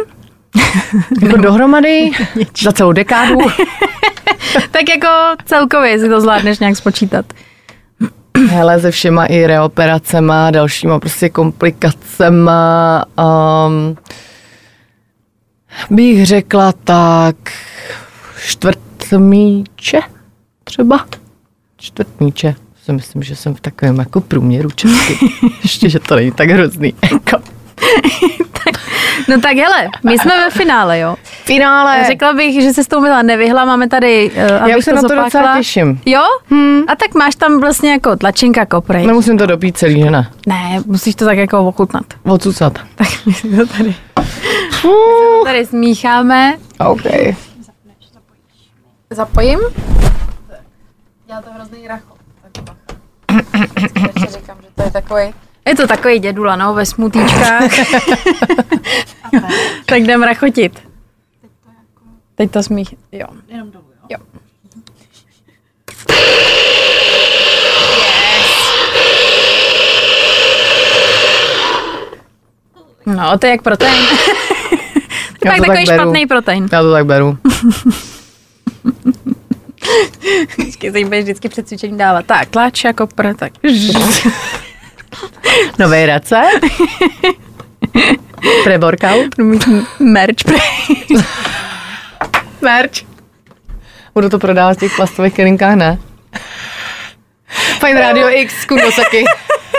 jako 1.22 1.38
dohromady? 1.38 2.12
za 2.62 2.72
celou 2.72 2.92
dekádu? 2.92 3.38
tak 4.72 4.90
jako 4.90 5.08
celkově 5.46 6.00
si 6.00 6.10
to 6.10 6.22
zvládneš 6.22 6.60
nějak 6.60 6.78
spočítat. 6.78 7.26
Hele, 8.50 8.80
se 8.80 8.92
všema 8.92 9.26
i 9.26 9.48
reoperacema, 9.48 10.52
dalšíma 10.52 11.00
prostě 11.00 11.30
komplikacema. 11.30 13.06
Um, 13.18 13.98
bych 15.90 16.26
řekla 16.26 16.72
tak 16.84 17.36
čtvrt 18.46 18.80
míče 19.18 20.00
třeba. 20.64 21.06
Čtvrt 21.78 22.22
míče. 22.22 22.56
Si 22.84 22.94
myslím, 22.94 23.24
že 23.24 23.36
jsem 23.36 23.56
v 23.56 23.62
takovém 23.62 24.00
jako 24.00 24.22
průměru 24.22 24.70
česky. 24.72 25.18
Ještě, 25.64 25.90
že 25.90 26.00
to 26.00 26.16
není 26.16 26.32
tak 26.32 26.50
hrozný. 26.50 26.94
Jako. 27.12 27.38
No 29.28 29.42
tak 29.42 29.58
hele, 29.58 29.90
my 30.06 30.20
jsme 30.20 30.38
ve 30.38 30.50
finále, 30.50 31.00
jo. 31.00 31.16
Finále. 31.24 32.04
Řekla 32.08 32.34
bych, 32.34 32.62
že 32.64 32.74
se 32.74 32.84
s 32.84 32.88
tou 32.88 33.00
Mila 33.02 33.22
nevyhla, 33.22 33.66
máme 33.66 33.88
tady, 33.90 34.32
uh, 34.62 34.70
Já 34.70 34.78
už 34.78 34.86
se 34.86 34.94
na 34.94 35.02
to 35.02 35.08
zopákla. 35.08 35.24
docela 35.24 35.58
těším. 35.58 36.02
Jo? 36.06 36.22
Hmm. 36.50 36.84
A 36.88 36.96
tak 36.96 37.16
máš 37.16 37.36
tam 37.36 37.60
vlastně 37.60 37.92
jako 37.92 38.16
tlačinka 38.16 38.66
koprej. 38.66 39.08
Nemusím 39.08 39.38
to 39.38 39.46
dopít 39.46 39.78
celý, 39.78 40.02
že 40.02 40.12
ne? 40.12 40.30
Ne, 40.48 40.80
musíš 40.86 41.16
to 41.16 41.26
tak 41.26 41.38
jako 41.38 41.60
ochutnat. 41.60 42.04
Odsucat. 42.24 42.80
Tak 42.96 43.08
my 43.26 43.34
si 43.34 43.56
to 43.58 43.68
tady, 43.68 43.96
Uh, 44.86 45.44
tady 45.44 45.66
smícháme. 45.66 46.58
OK. 46.80 47.02
Zapojím? 49.10 49.60
Já 51.28 51.42
to 51.42 51.52
hrozný 51.52 51.88
racho. 51.88 52.16
Říkám, 54.32 54.58
že 54.62 54.68
to 54.76 54.84
je 54.84 54.92
takový. 54.92 55.34
Je 55.68 55.76
to 55.76 55.88
takový 55.88 56.20
dědula, 56.20 56.56
no, 56.56 56.74
ve 56.74 56.86
smutíčkách. 56.86 57.72
tak 59.86 60.02
jdem 60.02 60.24
rachotit. 60.24 60.88
Teď 62.36 62.52
to 62.52 62.64
smích. 62.64 62.96
Jo. 63.12 63.28
Jenom 63.48 63.72
dolů, 63.72 63.86
jo? 63.90 64.08
Jo. 64.10 64.18
No, 73.06 73.38
to 73.38 73.46
je 73.46 73.52
jak 73.52 73.62
protein. 73.62 74.06
Tak 75.40 75.56
to 75.56 75.62
tak 75.62 75.68
takový 75.68 75.86
beru. 75.86 76.02
špatný 76.02 76.26
protein. 76.28 76.68
Já 76.72 76.82
to 76.82 76.92
tak 76.92 77.06
beru. 77.06 77.38
Vždycky 80.58 80.92
se 80.92 81.00
jim 81.00 81.08
budeš 81.08 81.24
vždycky 81.24 81.50
před 81.50 81.68
cvičením 81.68 81.98
dávat. 81.98 82.26
Tak, 82.26 82.50
tlač 82.50 82.84
jako 82.84 83.08
pr, 83.08 83.34
tak. 83.34 83.54
Nový 85.80 86.06
recept. 86.06 86.66
Pre-workout. 88.64 89.36
Merch. 90.00 90.44
Pre. 90.46 90.58
Merch. 92.62 93.04
Budu 94.14 94.30
to 94.30 94.40
prodávat 94.40 94.78
v 94.78 94.80
těch 94.80 94.96
plastových 94.96 95.34
kelinkách, 95.34 95.76
ne? 95.76 96.00
Fine 97.80 98.02
Radio 98.02 98.28
X, 98.30 98.66
Kundosaki. 98.66 99.24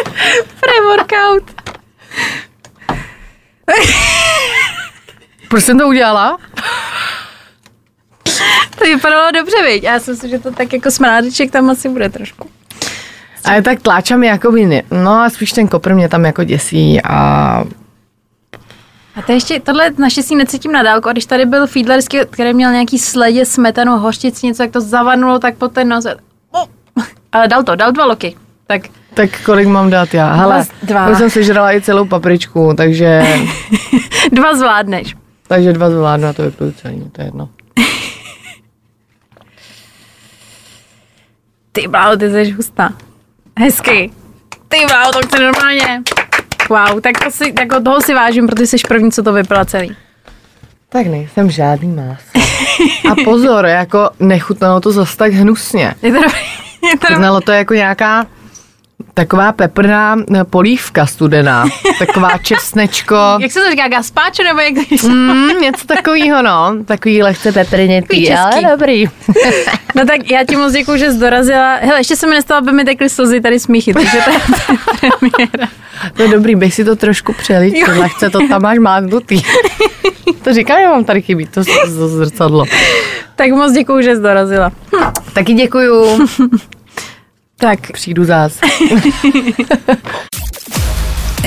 Pre-workout. 0.60 1.42
Proč 5.50 5.64
jsem 5.64 5.78
to 5.78 5.88
udělala? 5.88 6.38
To 8.78 8.84
vypadalo 8.84 9.30
dobře, 9.30 9.56
viď? 9.64 9.82
Já 9.82 10.00
si 10.00 10.10
myslím, 10.10 10.30
že 10.30 10.38
to 10.38 10.52
tak 10.52 10.72
jako 10.72 10.90
smrádeček 10.90 11.50
tam 11.50 11.70
asi 11.70 11.88
bude 11.88 12.08
trošku. 12.08 12.48
Ale 13.44 13.62
tak 13.62 13.82
tláča 13.82 14.16
mi 14.16 14.26
jako 14.26 14.52
by 14.52 14.66
ne. 14.66 14.82
No 14.90 15.10
a 15.10 15.30
spíš 15.30 15.52
ten 15.52 15.68
kopr 15.68 15.94
mě 15.94 16.08
tam 16.08 16.24
jako 16.24 16.44
děsí 16.44 17.02
a 17.02 17.16
A 19.16 19.22
to 19.26 19.32
ještě, 19.32 19.60
tohle 19.60 19.90
naštěstí 19.98 20.36
necítím 20.36 20.72
na 20.72 20.82
dálku, 20.82 21.08
a 21.08 21.12
když 21.12 21.26
tady 21.26 21.46
byl 21.46 21.66
Fiedlerský, 21.66 22.18
který 22.30 22.54
měl 22.54 22.72
nějaký 22.72 22.98
sledě, 22.98 23.46
smetanu, 23.46 23.98
hořčic, 23.98 24.42
něco, 24.42 24.62
jak 24.62 24.72
to 24.72 24.80
zavarnulo, 24.80 25.38
tak 25.38 25.56
po 25.56 25.68
ten 25.68 25.88
nos. 25.88 26.06
Oh. 26.50 26.64
Ale 27.32 27.48
dal 27.48 27.62
to, 27.62 27.76
dal 27.76 27.92
dva 27.92 28.04
loky. 28.04 28.36
Tak 28.66 28.82
tak 29.14 29.30
kolik 29.44 29.68
mám 29.68 29.90
dát 29.90 30.14
já? 30.14 30.32
Hele, 30.32 30.66
Dva. 30.82 31.08
už 31.08 31.18
jsem 31.18 31.30
sežrala 31.30 31.74
i 31.74 31.80
celou 31.80 32.04
papričku, 32.04 32.74
takže, 32.76 33.22
dva 34.32 34.54
zvládneš. 34.54 35.14
Takže 35.50 35.72
dva 35.72 35.90
zvládnu 35.90 36.28
a 36.28 36.32
to 36.32 36.42
vypiju 36.42 36.72
celý, 36.72 37.10
to 37.12 37.20
je 37.20 37.26
jedno. 37.26 37.48
Ty 41.72 41.88
bláho, 41.88 42.16
ty 42.16 42.30
jsi 42.30 42.50
hustá. 42.50 42.92
Hezky. 43.58 44.10
Ty 44.68 44.76
bláho, 44.86 45.12
to 45.12 45.18
chce 45.22 45.38
normálně. 45.42 46.02
Wow, 46.68 47.00
tak, 47.00 47.24
to 47.24 47.30
si, 47.30 47.52
tak 47.52 47.72
od 47.72 47.84
toho 47.84 48.00
si 48.00 48.14
vážím, 48.14 48.46
protože 48.46 48.66
jsi 48.66 48.76
první, 48.88 49.12
co 49.12 49.22
to 49.22 49.32
vypila 49.32 49.64
celý. 49.64 49.96
Tak 50.88 51.06
nejsem 51.06 51.50
žádný 51.50 51.88
máso. 51.88 52.30
A 53.10 53.14
pozor, 53.24 53.66
jako 53.66 54.10
nechutnalo 54.20 54.80
to 54.80 54.92
zas 54.92 55.16
tak 55.16 55.32
hnusně. 55.32 55.94
Je 56.02 56.12
to 56.12 56.22
dobrý. 56.22 56.40
Je 56.82 56.98
to 56.98 57.06
dobrý. 57.06 57.16
Znalo 57.16 57.40
to 57.40 57.52
jako 57.52 57.74
nějaká 57.74 58.26
taková 59.14 59.52
peprná 59.52 60.16
eh, 60.34 60.44
polívka 60.44 61.06
studená. 61.06 61.64
Taková 61.98 62.38
česnečko. 62.38 63.16
Jak 63.40 63.52
se 63.52 63.60
to 63.60 63.70
říká, 63.70 63.88
gazpáčo, 63.88 64.42
nebo 64.42 64.60
jak 64.60 64.74
to 65.00 65.08
Mm, 65.08 65.48
něco 65.60 65.86
takového, 65.86 66.42
no. 66.42 66.76
Takový 66.84 67.22
lehce 67.22 67.52
peprnětý, 67.52 68.32
ale 68.32 68.62
dobrý. 68.70 69.04
No 69.94 70.06
tak 70.06 70.30
já 70.30 70.44
ti 70.44 70.56
moc 70.56 70.72
děkuju, 70.72 70.96
že 70.98 71.12
jsi 71.12 71.18
dorazila. 71.18 71.74
Hele, 71.74 72.00
ještě 72.00 72.16
se 72.16 72.26
mi 72.26 72.34
nestalo, 72.34 72.58
aby 72.58 72.72
mi 72.72 72.84
tekly 72.84 73.08
slzy 73.08 73.40
tady 73.40 73.60
smíchy, 73.60 73.94
takže 73.94 74.18
to 74.24 74.30
je 74.30 74.38
premiéra. 75.00 75.68
To 76.16 76.22
je 76.22 76.28
dobrý, 76.28 76.56
bych 76.56 76.74
si 76.74 76.84
to 76.84 76.96
trošku 76.96 77.34
to 77.46 78.00
lehce 78.00 78.30
to 78.30 78.38
tam 78.48 78.62
máš 78.62 78.78
mátnutý. 78.78 79.42
To 80.44 80.52
říkám, 80.52 80.80
že 80.80 80.86
mám 80.86 81.04
tady 81.04 81.22
chybí, 81.22 81.46
to, 81.46 81.64
to 81.64 82.08
zrcadlo. 82.08 82.64
Tak 83.36 83.50
moc 83.50 83.72
děkuju, 83.72 84.02
že 84.02 84.16
jsi 84.16 84.22
dorazila. 84.22 84.72
Taky 85.32 85.54
děkuju. 85.54 86.26
Tak, 87.60 87.92
Přijdu 87.92 88.24
zás. 88.24 88.58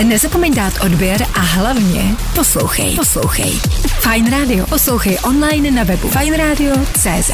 Nezapomeň 0.03 0.55
dát 0.55 0.74
odběr 0.86 1.26
a 1.34 1.39
hlavně 1.39 2.16
poslouchej. 2.36 2.95
Poslouchej. 2.95 3.51
Fine 3.86 4.30
Radio. 4.39 4.68
Poslouchej 4.68 5.18
online 5.24 5.72
na 5.72 5.84
webu 5.84 6.09
fajnradio.cz. 6.09 7.32